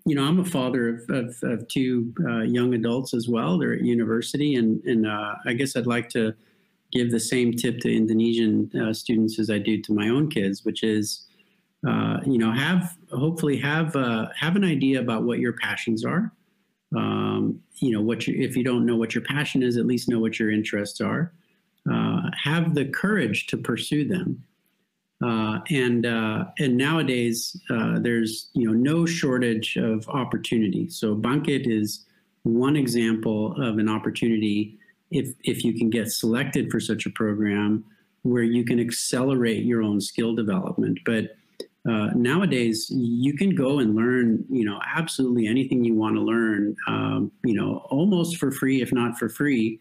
you 0.06 0.16
know, 0.16 0.24
I'm 0.24 0.40
a 0.40 0.46
father 0.46 0.90
of, 0.90 1.10
of, 1.10 1.36
of 1.44 1.68
two 1.68 2.14
uh, 2.28 2.42
young 2.42 2.74
adults 2.74 3.14
as 3.14 3.28
well. 3.28 3.58
They're 3.58 3.74
at 3.74 3.82
university, 3.82 4.56
and 4.56 4.84
and 4.84 5.08
I 5.08 5.54
guess 5.54 5.76
I'd 5.76 5.88
like 5.88 6.10
to 6.10 6.34
give 6.92 7.12
the 7.12 7.20
same 7.20 7.54
tip 7.54 7.80
to 7.80 7.96
Indonesian 7.96 8.94
students 8.94 9.40
as 9.40 9.50
I 9.50 9.60
do 9.60 9.82
to 9.82 9.94
my 9.94 10.10
own 10.10 10.30
kids, 10.30 10.66
which 10.66 10.84
is 10.84 11.28
uh, 11.88 12.20
you 12.26 12.38
know, 12.38 12.52
have 12.52 12.96
hopefully 13.12 13.58
have 13.58 13.96
uh, 13.96 14.28
have 14.36 14.56
an 14.56 14.64
idea 14.64 15.00
about 15.00 15.24
what 15.24 15.40
your 15.40 15.54
passions 15.54 16.06
are. 16.06 16.32
Um, 16.96 17.60
you 17.76 17.92
know, 17.92 18.02
what 18.02 18.28
you 18.28 18.36
if 18.40 18.56
you 18.56 18.64
don't 18.64 18.86
know 18.86 18.96
what 18.96 19.16
your 19.16 19.24
passion 19.24 19.64
is, 19.64 19.78
at 19.78 19.88
least 19.88 20.08
know 20.08 20.20
what 20.20 20.40
your 20.40 20.52
interests 20.52 21.02
are. 21.02 21.34
Uh, 21.92 22.30
have 22.44 22.76
the 22.76 22.86
courage 22.86 23.48
to 23.48 23.58
pursue 23.58 24.08
them. 24.08 24.44
Uh, 25.24 25.60
and 25.70 26.06
uh, 26.06 26.46
and 26.60 26.76
nowadays 26.76 27.56
uh, 27.70 28.00
there's 28.00 28.50
you 28.54 28.68
know 28.68 28.74
no 28.74 29.06
shortage 29.06 29.78
of 29.78 30.08
opportunity. 30.10 30.90
So 30.90 31.16
Bangkit 31.16 31.68
is 31.68 32.06
one 32.44 32.76
example 32.76 33.54
of 33.62 33.78
an 33.78 33.88
opportunity 33.88 34.80
if 35.12 35.34
if 35.44 35.64
you 35.64 35.74
can 35.74 35.90
get 35.90 36.12
selected 36.12 36.72
for 36.72 36.80
such 36.80 37.06
a 37.06 37.12
program 37.12 37.84
where 38.24 38.44
you 38.44 38.64
can 38.64 38.80
accelerate 38.80 39.64
your 39.64 39.84
own 39.84 40.02
skill 40.02 40.36
development. 40.36 41.00
But 41.06 41.36
uh, 41.90 42.10
nowadays 42.16 42.90
you 42.92 43.34
can 43.34 43.56
go 43.56 43.80
and 43.80 43.96
learn 43.96 44.46
you 44.50 44.64
know 44.64 44.80
absolutely 44.86 45.48
anything 45.48 45.84
you 45.84 45.96
want 45.96 46.16
to 46.16 46.22
learn 46.22 46.76
um, 46.88 47.32
you 47.44 47.56
know 47.56 47.86
almost 47.90 48.38
for 48.38 48.52
free 48.52 48.84
if 48.84 48.94
not 48.94 49.18
for 49.18 49.28
free 49.28 49.80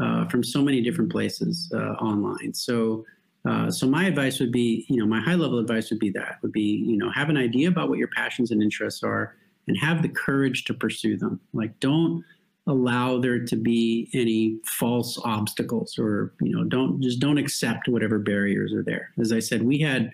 uh, 0.00 0.26
from 0.28 0.42
so 0.42 0.62
many 0.62 0.80
different 0.80 1.12
places 1.12 1.70
uh, 1.74 1.92
online 2.00 2.54
so 2.54 3.04
uh, 3.48 3.70
so 3.70 3.86
my 3.88 4.06
advice 4.06 4.38
would 4.40 4.52
be 4.52 4.84
you 4.88 4.96
know 4.96 5.06
my 5.06 5.20
high 5.20 5.34
level 5.34 5.58
advice 5.58 5.90
would 5.90 5.98
be 5.98 6.10
that 6.10 6.38
would 6.42 6.52
be 6.52 6.84
you 6.86 6.96
know 6.96 7.10
have 7.10 7.28
an 7.28 7.36
idea 7.36 7.68
about 7.68 7.88
what 7.88 7.98
your 7.98 8.08
passions 8.08 8.50
and 8.50 8.62
interests 8.62 9.02
are 9.02 9.36
and 9.68 9.76
have 9.78 10.02
the 10.02 10.08
courage 10.08 10.64
to 10.64 10.74
pursue 10.74 11.16
them 11.16 11.40
like 11.52 11.78
don't 11.80 12.24
allow 12.68 13.18
there 13.18 13.44
to 13.44 13.56
be 13.56 14.08
any 14.14 14.58
false 14.64 15.18
obstacles 15.24 15.98
or 15.98 16.32
you 16.40 16.54
know 16.54 16.62
don't 16.64 17.00
just 17.00 17.18
don't 17.18 17.38
accept 17.38 17.88
whatever 17.88 18.18
barriers 18.18 18.72
are 18.72 18.84
there 18.84 19.10
as 19.20 19.32
i 19.32 19.40
said 19.40 19.62
we 19.62 19.80
had 19.80 20.12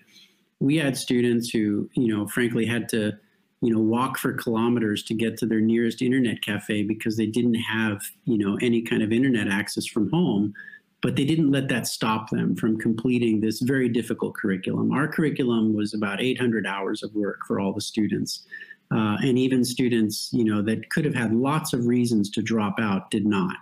we 0.60 0.76
had 0.76 0.96
students 0.96 1.50
who, 1.50 1.88
you 1.94 2.14
know, 2.14 2.26
frankly 2.26 2.66
had 2.66 2.88
to, 2.90 3.12
you 3.60 3.72
know, 3.72 3.80
walk 3.80 4.18
for 4.18 4.32
kilometers 4.32 5.02
to 5.04 5.14
get 5.14 5.36
to 5.38 5.46
their 5.46 5.60
nearest 5.60 6.02
internet 6.02 6.42
cafe 6.42 6.82
because 6.82 7.16
they 7.16 7.26
didn't 7.26 7.54
have, 7.56 8.00
you 8.24 8.38
know, 8.38 8.58
any 8.60 8.82
kind 8.82 9.02
of 9.02 9.12
internet 9.12 9.48
access 9.48 9.86
from 9.86 10.10
home. 10.10 10.54
But 11.00 11.14
they 11.14 11.24
didn't 11.24 11.52
let 11.52 11.68
that 11.68 11.86
stop 11.86 12.30
them 12.30 12.56
from 12.56 12.76
completing 12.76 13.40
this 13.40 13.60
very 13.60 13.88
difficult 13.88 14.34
curriculum. 14.34 14.90
Our 14.90 15.06
curriculum 15.06 15.74
was 15.74 15.94
about 15.94 16.20
800 16.20 16.66
hours 16.66 17.04
of 17.04 17.14
work 17.14 17.42
for 17.46 17.60
all 17.60 17.72
the 17.72 17.80
students. 17.80 18.44
Uh, 18.90 19.16
and 19.22 19.38
even 19.38 19.64
students, 19.64 20.30
you 20.32 20.44
know, 20.44 20.60
that 20.62 20.90
could 20.90 21.04
have 21.04 21.14
had 21.14 21.32
lots 21.34 21.72
of 21.72 21.86
reasons 21.86 22.30
to 22.30 22.42
drop 22.42 22.80
out 22.80 23.10
did 23.10 23.26
not 23.26 23.56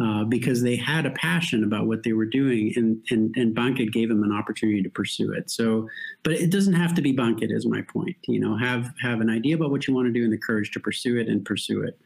uh, 0.00 0.24
because 0.24 0.62
they 0.62 0.76
had 0.76 1.04
a 1.04 1.10
passion 1.10 1.64
about 1.64 1.86
what 1.86 2.02
they 2.02 2.14
were 2.14 2.24
doing, 2.24 2.72
and 2.76 3.02
and 3.10 3.36
and 3.36 3.54
Bangkit 3.54 3.92
gave 3.92 4.08
them 4.08 4.22
an 4.22 4.32
opportunity 4.32 4.82
to 4.82 4.88
pursue 4.88 5.32
it. 5.32 5.50
So, 5.50 5.88
but 6.22 6.32
it 6.32 6.50
doesn't 6.50 6.72
have 6.72 6.94
to 6.94 7.02
be 7.02 7.12
Bangkit, 7.14 7.52
is 7.52 7.66
my 7.66 7.82
point. 7.82 8.16
You 8.26 8.40
know, 8.40 8.56
have 8.56 8.94
have 9.02 9.20
an 9.20 9.28
idea 9.28 9.54
about 9.54 9.70
what 9.70 9.86
you 9.86 9.94
want 9.94 10.06
to 10.06 10.12
do 10.12 10.24
and 10.24 10.32
the 10.32 10.38
courage 10.38 10.70
to 10.72 10.80
pursue 10.80 11.18
it 11.18 11.28
and 11.28 11.44
pursue 11.44 11.82
it. 11.82 11.98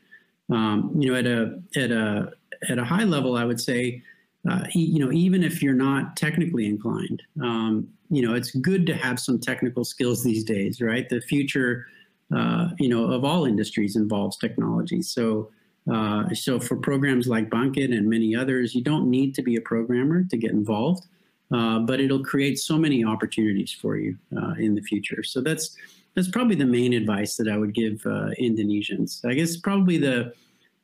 Um, 0.51 0.93
you 0.99 1.13
know, 1.13 1.17
at 1.17 1.27
a 1.27 1.63
at 1.77 1.93
a 1.93 2.33
at 2.69 2.79
a 2.79 2.85
high 2.85 3.05
level, 3.05 3.37
I 3.37 3.45
would 3.45 3.61
say, 3.61 4.03
uh, 4.49 4.65
you 4.73 5.05
know, 5.05 5.13
even 5.13 5.43
if 5.43 5.63
you're 5.63 5.75
not 5.75 6.17
technically 6.17 6.67
inclined, 6.67 7.23
um, 7.43 7.89
you 8.11 8.23
know, 8.23 8.35
it's 8.35 8.53
good 8.53 8.87
to 8.87 8.95
have 8.95 9.19
some 9.19 9.39
technical 9.39 9.85
skills 9.85 10.23
these 10.23 10.45
days, 10.45 10.81
right? 10.81 11.09
The 11.09 11.21
future, 11.21 11.87
uh, 12.35 12.69
you 12.79 12.89
know, 12.89 13.11
of 13.11 13.25
all 13.25 13.45
industries 13.45 13.97
involves 13.97 14.37
technology. 14.37 15.03
So 15.03 15.51
uh, 15.93 16.29
so 16.35 16.59
for 16.59 16.77
programs 16.77 17.29
like 17.29 17.49
Bangkit 17.49 17.97
and 17.97 18.09
many 18.09 18.35
others, 18.35 18.75
you 18.75 18.83
don't 18.83 19.09
need 19.09 19.35
to 19.37 19.43
be 19.43 19.57
a 19.57 19.61
programmer 19.61 20.25
to 20.25 20.37
get 20.37 20.51
involved, 20.51 21.07
uh, 21.53 21.79
but 21.81 22.01
it'll 22.01 22.25
create 22.25 22.59
so 22.59 22.77
many 22.77 23.05
opportunities 23.05 23.73
for 23.73 23.97
you 23.97 24.17
uh, 24.37 24.55
in 24.59 24.75
the 24.75 24.83
future. 24.83 25.23
So 25.23 25.41
that's 25.41 25.77
that's 26.15 26.29
probably 26.29 26.57
the 26.57 26.67
main 26.67 26.93
advice 26.95 27.37
that 27.37 27.47
I 27.47 27.57
would 27.57 27.75
give 27.75 28.05
uh, 28.07 28.31
Indonesians. 28.41 29.25
I 29.25 29.35
guess 29.35 29.57
probably 29.57 29.99
the 29.99 30.33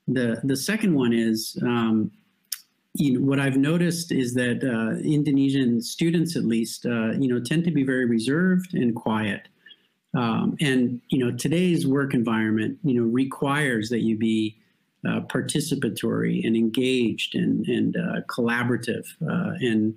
the 0.09 0.41
the 0.45 0.57
second 0.57 0.95
one 0.95 1.13
is. 1.13 1.57
Um, 1.63 2.11
you 2.95 3.19
know, 3.19 3.27
what 3.27 3.41
I've 3.41 3.57
noticed 3.57 4.13
is 4.13 4.35
that 4.35 4.63
uh, 4.63 5.01
Indonesian 5.03 5.81
students, 5.81 6.37
at 6.37 6.45
least, 6.45 6.85
uh, 6.85 7.13
you 7.13 7.29
know, 7.29 7.41
tend 7.41 7.65
to 7.65 7.71
be 7.71 7.85
very 7.85 8.05
reserved 8.05 8.75
and 8.75 8.95
quiet. 8.95 9.49
Um, 10.15 10.57
and 10.61 11.01
you 11.09 11.25
know, 11.25 11.35
today's 11.35 11.87
work 11.87 12.13
environment, 12.13 12.79
you 12.85 13.01
know, 13.01 13.09
requires 13.09 13.89
that 13.89 14.01
you 14.01 14.19
be 14.19 14.59
uh, 15.09 15.21
participatory 15.23 16.47
and 16.47 16.55
engaged 16.55 17.35
and, 17.35 17.67
and 17.67 17.97
uh, 17.97 18.21
collaborative. 18.29 19.07
Uh, 19.23 19.55
and 19.61 19.95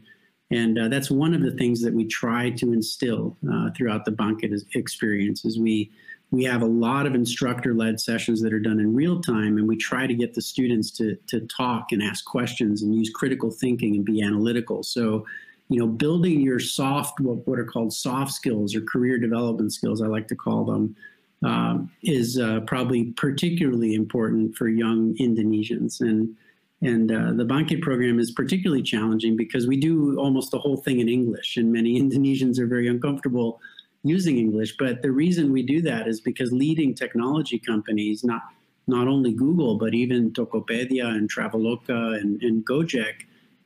and 0.52 0.80
uh, 0.80 0.88
that's 0.88 1.12
one 1.12 1.34
of 1.34 1.42
the 1.42 1.52
things 1.52 1.82
that 1.82 1.94
we 1.94 2.06
try 2.06 2.52
to 2.52 2.72
instill 2.72 3.36
throughout 3.76 4.06
the 4.06 4.12
Bangkit 4.12 4.56
experience 4.76 5.44
is 5.44 5.60
we 5.60 5.92
we 6.36 6.44
have 6.44 6.62
a 6.62 6.68
lot 6.68 7.06
of 7.06 7.16
instructor-led 7.16 8.00
sessions 8.00 8.42
that 8.42 8.54
are 8.54 8.60
done 8.60 8.80
in 8.80 8.94
real 8.94 9.22
time, 9.22 9.58
and 9.58 9.68
we 9.68 9.78
try 9.78 10.06
to 10.06 10.14
get 10.14 10.34
the 10.34 10.42
students 10.42 10.92
to, 10.92 11.16
to 11.28 11.42
talk 11.42 11.92
and 11.92 12.04
ask 12.04 12.26
questions 12.26 12.82
and 12.82 12.94
use 12.94 13.10
critical 13.10 13.50
thinking 13.50 13.96
and 13.96 14.04
be 14.04 14.22
analytical. 14.22 14.84
So, 14.84 15.26
you 15.70 15.80
know, 15.80 15.88
building 15.88 16.42
your 16.42 16.60
soft, 16.60 17.20
what, 17.20 17.48
what 17.48 17.58
are 17.58 17.66
called 17.66 17.94
soft 17.94 18.34
skills 18.34 18.76
or 18.76 18.82
career 18.82 19.18
development 19.18 19.74
skills, 19.74 20.02
I 20.02 20.08
like 20.08 20.28
to 20.28 20.36
call 20.36 20.66
them, 20.66 20.96
um, 21.44 21.92
is 22.04 22.38
uh, 22.38 22.62
probably 22.68 23.06
particularly 23.14 23.94
important 23.94 24.56
for 24.56 24.68
young 24.68 25.16
Indonesians. 25.18 26.02
And 26.02 26.36
And 26.82 27.12
uh, 27.12 27.32
the 27.34 27.46
Bangkit 27.46 27.82
program 27.82 28.20
is 28.20 28.32
particularly 28.32 28.84
challenging 28.84 29.38
because 29.38 29.66
we 29.66 29.78
do 29.78 30.20
almost 30.20 30.52
the 30.52 30.60
whole 30.60 30.78
thing 30.78 31.00
in 31.00 31.08
English, 31.08 31.58
and 31.58 31.72
many 31.72 32.00
Indonesians 32.02 32.60
are 32.60 32.68
very 32.68 32.88
uncomfortable 32.88 33.60
using 34.06 34.38
English. 34.38 34.78
But 34.78 35.02
the 35.02 35.12
reason 35.12 35.52
we 35.52 35.64
do 35.64 35.82
that 35.82 36.08
is 36.08 36.22
because 36.22 36.52
leading 36.52 36.94
technology 36.94 37.60
companies, 37.60 38.24
not 38.24 38.44
not 38.88 39.08
only 39.08 39.34
Google, 39.34 39.80
but 39.80 39.96
even 39.96 40.32
Tokopedia 40.32 41.08
and 41.08 41.28
Traveloka 41.28 42.22
and, 42.22 42.40
and 42.44 42.64
Gojek, 42.64 43.24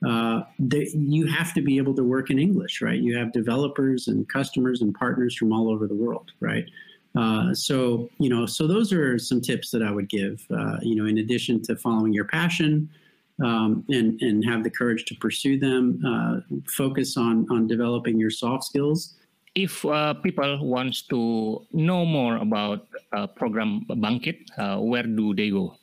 uh, 0.07 0.43
they, 0.57 0.87
you 0.93 1.27
have 1.27 1.53
to 1.55 1.61
be 1.61 1.75
able 1.77 1.93
to 1.95 2.05
work 2.05 2.29
in 2.29 2.39
English, 2.39 2.81
right? 2.81 3.01
You 3.01 3.17
have 3.17 3.33
developers 3.33 4.07
and 4.07 4.27
customers 4.29 4.81
and 4.81 4.95
partners 4.95 5.35
from 5.35 5.51
all 5.51 5.69
over 5.69 5.87
the 5.87 5.93
world, 5.93 6.31
right? 6.39 6.63
Uh, 7.17 7.53
so 7.53 8.09
you 8.17 8.29
know, 8.29 8.45
so 8.45 8.65
those 8.65 8.93
are 8.93 9.19
some 9.19 9.41
tips 9.41 9.71
that 9.71 9.83
I 9.83 9.91
would 9.91 10.07
give. 10.07 10.45
Uh, 10.49 10.77
you 10.81 10.95
know, 10.95 11.05
in 11.05 11.17
addition 11.17 11.61
to 11.63 11.75
following 11.75 12.13
your 12.13 12.25
passion 12.25 12.89
um, 13.43 13.83
and 13.89 14.21
and 14.21 14.45
have 14.45 14.63
the 14.63 14.69
courage 14.69 15.03
to 15.05 15.15
pursue 15.15 15.59
them, 15.59 16.01
uh, 16.05 16.55
focus 16.67 17.17
on 17.17 17.45
on 17.49 17.67
developing 17.67 18.17
your 18.17 18.31
soft 18.31 18.63
skills. 18.63 19.15
If 19.63 19.83
uh, 19.83 20.13
people 20.13 20.51
wants 20.65 21.01
to 21.13 21.65
know 21.73 22.05
more 22.05 22.37
about 22.37 22.87
uh, 23.11 23.27
program 23.27 23.85
Bangkit, 23.89 24.39
where 24.89 25.03
do 25.03 25.33
they 25.35 25.49
go? 25.49 25.75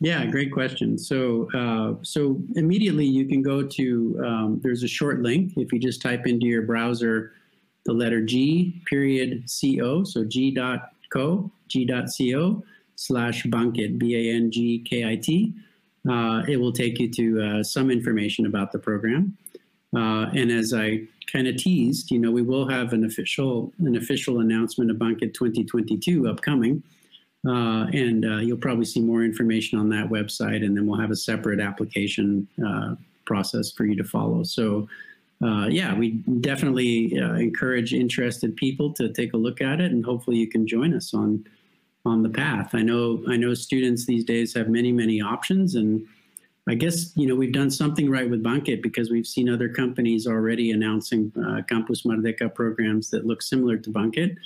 Yeah, 0.00 0.26
great 0.26 0.52
question. 0.52 0.98
So, 0.98 1.48
uh, 1.54 1.94
so 2.02 2.38
immediately 2.56 3.06
you 3.06 3.24
can 3.26 3.40
go 3.40 3.62
to, 3.62 4.22
um, 4.22 4.60
there's 4.62 4.82
a 4.82 4.88
short 4.88 5.22
link. 5.22 5.52
If 5.56 5.72
you 5.72 5.78
just 5.78 6.02
type 6.02 6.26
into 6.26 6.44
your 6.44 6.62
browser 6.62 7.32
the 7.86 7.92
letter 7.92 8.20
G 8.20 8.82
period 8.86 9.44
CO, 9.48 10.04
so 10.04 10.24
G 10.24 10.50
dot 10.50 10.90
co, 11.10 11.50
G 11.68 11.86
dot 11.86 12.06
co 12.16 12.62
slash 12.96 13.44
Bangkit, 13.44 13.98
B-A-N-G-K-I-T. 13.98 15.54
Uh, 16.08 16.42
it 16.48 16.56
will 16.58 16.72
take 16.72 16.98
you 16.98 17.10
to 17.10 17.42
uh, 17.42 17.62
some 17.62 17.90
information 17.90 18.46
about 18.46 18.72
the 18.72 18.78
program. 18.78 19.36
Uh, 19.96 20.26
and 20.34 20.50
as 20.50 20.74
I 20.74 21.02
kind 21.34 21.48
of 21.48 21.56
teased, 21.56 22.10
you 22.12 22.18
know, 22.18 22.30
we 22.30 22.42
will 22.42 22.68
have 22.68 22.92
an 22.92 23.04
official 23.04 23.72
an 23.80 23.96
official 23.96 24.40
announcement 24.40 24.90
of 24.90 24.96
Bangkit 24.98 25.34
2022 25.34 26.28
upcoming. 26.28 26.82
Uh, 27.46 27.86
and 27.92 28.24
uh, 28.24 28.36
you'll 28.36 28.56
probably 28.56 28.86
see 28.86 29.00
more 29.00 29.22
information 29.22 29.78
on 29.78 29.90
that 29.90 30.08
website, 30.08 30.64
and 30.64 30.74
then 30.74 30.86
we'll 30.86 30.98
have 30.98 31.10
a 31.10 31.16
separate 31.16 31.60
application 31.60 32.48
uh, 32.66 32.94
process 33.26 33.70
for 33.70 33.84
you 33.84 33.94
to 33.94 34.04
follow. 34.04 34.42
So, 34.44 34.88
uh, 35.44 35.66
yeah, 35.66 35.94
we 35.94 36.12
definitely 36.40 37.20
uh, 37.20 37.34
encourage 37.34 37.92
interested 37.92 38.56
people 38.56 38.94
to 38.94 39.12
take 39.12 39.34
a 39.34 39.36
look 39.36 39.60
at 39.60 39.78
it, 39.78 39.92
and 39.92 40.02
hopefully 40.02 40.38
you 40.38 40.48
can 40.48 40.66
join 40.66 40.94
us 40.94 41.12
on 41.12 41.44
on 42.06 42.22
the 42.22 42.30
path. 42.30 42.70
I 42.72 42.82
know 42.82 43.22
I 43.28 43.36
know 43.36 43.52
students 43.52 44.06
these 44.06 44.24
days 44.24 44.54
have 44.54 44.68
many 44.68 44.92
many 44.92 45.20
options, 45.20 45.74
and 45.74 46.06
I 46.66 46.74
guess 46.74 47.12
you 47.14 47.26
know 47.26 47.34
we've 47.34 47.52
done 47.52 47.70
something 47.70 48.10
right 48.10 48.28
with 48.28 48.42
Bangkit 48.42 48.82
because 48.82 49.10
we've 49.10 49.26
seen 49.26 49.48
other 49.50 49.68
companies 49.68 50.26
already 50.26 50.70
announcing 50.70 51.32
uh, 51.36 51.62
Campus 51.68 52.02
Merdeka 52.02 52.54
programs 52.54 53.10
that 53.10 53.26
look 53.26 53.42
similar 53.42 53.76
to 53.76 53.90
Bangkit. 53.90 54.36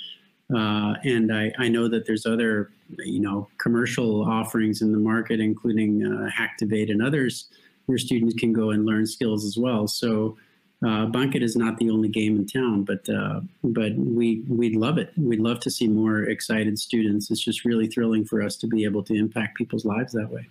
Uh, 0.53 0.95
and 1.03 1.31
I, 1.31 1.51
I, 1.59 1.67
know 1.67 1.87
that 1.87 2.07
there's 2.07 2.25
other, 2.25 2.71
you 2.97 3.19
know, 3.19 3.47
commercial 3.59 4.23
offerings 4.27 4.81
in 4.81 4.91
the 4.91 4.97
market, 4.97 5.39
including 5.39 6.03
uh, 6.03 6.27
Hacktiv8 6.31 6.89
and 6.89 7.03
others, 7.03 7.49
where 7.85 7.99
students 7.99 8.33
can 8.33 8.51
go 8.51 8.71
and 8.71 8.83
learn 8.83 9.05
skills 9.05 9.45
as 9.45 9.57
well. 9.57 9.87
So 9.87 10.37
uh, 10.83 11.05
Bangkit 11.05 11.43
is 11.43 11.55
not 11.55 11.77
the 11.77 11.91
only 11.91 12.09
game 12.09 12.35
in 12.37 12.47
town, 12.47 12.83
but 12.83 13.07
uh, 13.09 13.41
but 13.63 13.93
we 13.95 14.43
we'd 14.47 14.75
love 14.75 14.97
it. 14.97 15.11
We'd 15.17 15.39
love 15.39 15.59
to 15.61 15.69
see 15.69 15.87
more 15.87 16.23
excited 16.23 16.79
students. 16.79 17.29
It's 17.29 17.43
just 17.43 17.63
really 17.63 17.87
thrilling 17.87 18.25
for 18.25 18.41
us 18.41 18.55
to 18.57 18.67
be 18.67 18.85
able 18.85 19.03
to 19.03 19.13
impact 19.13 19.57
people's 19.57 19.85
lives 19.85 20.13
that 20.13 20.31
way. 20.31 20.47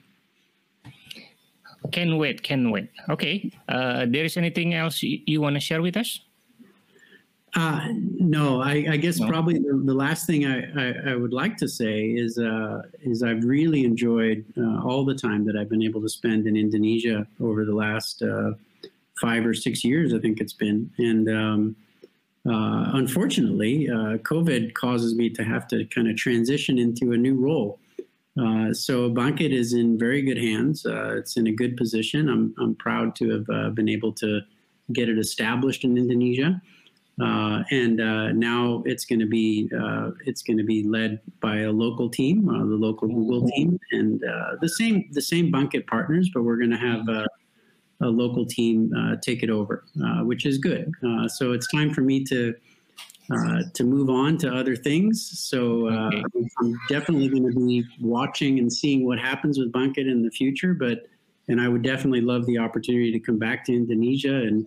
Can 1.93 2.19
wait, 2.19 2.43
can 2.43 2.71
wait. 2.71 2.91
Okay. 3.09 3.51
Uh, 3.69 4.07
there 4.09 4.25
is 4.25 4.37
anything 4.37 4.75
else 4.75 5.03
you, 5.03 5.21
you 5.27 5.41
want 5.41 5.57
to 5.57 5.61
share 5.61 5.83
with 5.83 5.97
us? 5.97 6.21
Uh, 7.55 7.89
no, 7.93 8.61
I, 8.61 8.87
I 8.91 8.97
guess 8.99 9.19
no. 9.19 9.27
probably 9.27 9.55
the, 9.59 9.83
the, 9.85 9.95
last 9.95 10.27
thing 10.27 10.45
I, 10.45 10.65
I, 10.79 11.13
I, 11.13 11.17
would 11.17 11.33
like 11.33 11.57
to 11.57 11.69
say 11.69 12.11
is 12.11 12.39
uh, 12.39 12.83
is 13.01 13.23
I've 13.23 13.43
really 13.43 13.85
enjoyed 13.85 14.45
uh, 14.59 14.83
all 14.83 15.05
the 15.05 15.15
time 15.15 15.47
that 15.47 15.57
I've 15.57 15.71
been 15.71 15.83
able 15.83 16.03
to 16.03 16.11
spend 16.11 16.47
in 16.47 16.57
Indonesia 16.57 17.27
over 17.41 17.65
the 17.65 17.75
last 17.75 18.23
uh, 18.23 18.53
five 19.19 19.47
or 19.47 19.55
six 19.55 19.83
years. 19.83 20.13
I 20.13 20.19
think 20.19 20.41
it's 20.41 20.53
been, 20.53 20.91
and 20.99 21.29
um, 21.31 21.77
uh, 22.47 22.93
unfortunately, 22.95 23.89
uh, 23.89 24.19
COVID 24.19 24.75
causes 24.75 25.15
me 25.15 25.31
to 25.31 25.43
have 25.43 25.67
to 25.69 25.85
kind 25.87 26.09
of 26.09 26.17
transition 26.17 26.79
into 26.79 27.13
a 27.13 27.17
new 27.17 27.35
role. 27.35 27.79
So 28.73 29.11
Bangkit 29.11 29.53
is 29.53 29.73
in 29.73 29.99
very 29.99 30.23
good 30.23 30.39
hands. 30.39 30.87
it's 30.87 31.37
in 31.37 31.47
a 31.47 31.53
good 31.53 31.77
position. 31.77 32.29
I'm 32.29 32.55
I'm 32.59 32.75
proud 32.75 33.17
to 33.17 33.31
have 33.31 33.75
been 33.75 33.89
able 33.89 34.13
to 34.15 34.41
get 34.93 35.09
it 35.09 35.19
established 35.19 35.85
in 35.85 35.97
Indonesia. 35.97 36.61
Uh, 37.21 37.65
and 37.73 38.01
uh, 38.01 38.31
now 38.33 38.83
it's 38.87 39.05
going 39.05 39.19
to 39.19 39.27
be 39.27 39.69
uh, 39.77 40.11
it's 40.25 40.43
going 40.43 40.57
to 40.57 40.63
be 40.63 40.85
led 40.85 41.21
by 41.41 41.61
a 41.61 41.71
local 41.71 42.09
team, 42.09 42.49
uh, 42.49 42.59
the 42.59 42.77
local 42.77 43.09
Google 43.09 43.49
team, 43.51 43.79
and 43.91 44.23
uh, 44.23 44.55
the 44.61 44.69
same 44.69 45.09
the 45.13 45.21
same 45.21 45.51
Bangkit 45.51 45.87
partners, 45.89 46.31
but 46.33 46.45
we're 46.45 46.57
going 46.57 46.71
to 46.71 46.77
have 46.77 47.09
a, 47.09 47.27
a, 48.03 48.07
local 48.07 48.47
team 48.47 48.93
uh, 48.97 49.17
take 49.21 49.43
it 49.43 49.51
over, 49.51 49.85
which 50.23 50.47
is 50.47 50.59
good. 50.59 50.93
so 51.27 51.53
it's 51.53 51.67
time 51.73 51.93
for 51.93 52.03
me 52.03 52.23
to 52.25 52.55
to 53.75 53.85
move 53.85 54.09
on 54.11 54.39
to 54.39 54.49
other 54.49 54.75
things. 54.75 55.39
So 55.39 55.89
okay. 55.89 56.23
I'm 56.59 56.79
definitely 56.89 57.29
going 57.29 57.51
to 57.51 57.59
be 57.59 57.85
watching 58.01 58.59
and 58.59 58.73
seeing 58.73 59.05
what 59.05 59.19
happens 59.19 59.59
with 59.59 59.73
Bangkit 59.73 60.11
in 60.11 60.23
the 60.23 60.31
future, 60.31 60.75
but 60.75 61.07
and 61.49 61.61
I 61.61 61.69
would 61.69 61.83
definitely 61.83 62.21
love 62.21 62.45
the 62.47 62.59
opportunity 62.59 63.11
to 63.13 63.19
come 63.19 63.39
back 63.39 63.65
to 63.67 63.75
Indonesia 63.75 64.35
and 64.35 64.67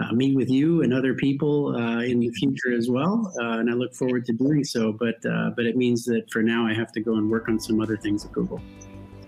uh, 0.00 0.12
meet 0.12 0.34
with 0.34 0.50
you 0.50 0.82
and 0.82 0.92
other 0.92 1.14
people 1.14 1.74
uh, 1.76 2.02
in 2.02 2.18
the 2.20 2.30
future 2.30 2.72
as 2.76 2.88
well. 2.88 3.32
Uh, 3.40 3.58
and 3.58 3.70
I 3.70 3.74
look 3.74 3.94
forward 3.94 4.24
to 4.26 4.32
doing 4.32 4.64
so. 4.64 4.92
But 4.92 5.24
uh, 5.26 5.50
but 5.56 5.66
it 5.66 5.76
means 5.76 6.04
that 6.06 6.30
for 6.30 6.42
now 6.42 6.66
I 6.66 6.74
have 6.74 6.92
to 6.92 7.00
go 7.00 7.14
and 7.14 7.30
work 7.30 7.48
on 7.48 7.60
some 7.60 7.80
other 7.80 7.96
things 7.96 8.24
at 8.24 8.32
Google, 8.32 8.60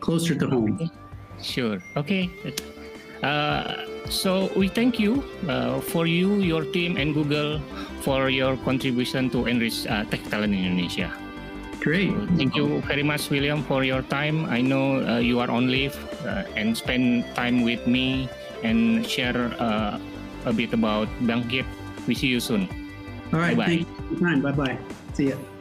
closer 0.01 0.35
to 0.35 0.47
home. 0.47 0.91
Sure. 1.43 1.83
Okay. 1.97 2.31
Uh, 3.27 3.83
so 4.07 4.47
we 4.55 4.69
thank 4.71 5.03
you 5.03 5.27
uh, 5.51 5.83
for 5.83 6.07
you, 6.07 6.39
your 6.39 6.63
team, 6.63 6.95
and 6.97 7.11
Google 7.11 7.59
for 8.07 8.31
your 8.31 8.55
contribution 8.63 9.27
to 9.35 9.51
enrich 9.51 9.83
tech 9.83 10.23
talent 10.31 10.55
in 10.55 10.63
Indonesia. 10.63 11.11
Great. 11.83 12.15
So 12.15 12.27
thank 12.39 12.55
you 12.55 12.83
very 12.87 13.03
much, 13.03 13.27
William, 13.31 13.67
for 13.67 13.83
your 13.83 14.03
time. 14.07 14.47
I 14.47 14.63
know 14.63 15.19
you 15.19 15.43
are 15.43 15.51
on 15.51 15.67
leave 15.67 15.99
and 16.55 16.79
spend 16.79 17.27
time 17.35 17.67
with 17.67 17.83
me 17.91 18.31
and 18.63 19.03
share 19.03 19.51
a 19.59 20.53
bit 20.55 20.71
about 20.73 21.11
Bangkit. 21.27 21.67
We 22.07 22.15
see 22.15 22.31
you 22.31 22.39
soon. 22.39 22.71
All 23.35 23.43
right. 23.43 23.59
Bye 23.59 23.83
bye. 24.23 24.39
Bye 24.39 24.55
bye. 24.55 24.79
See 25.19 25.35
ya. 25.35 25.56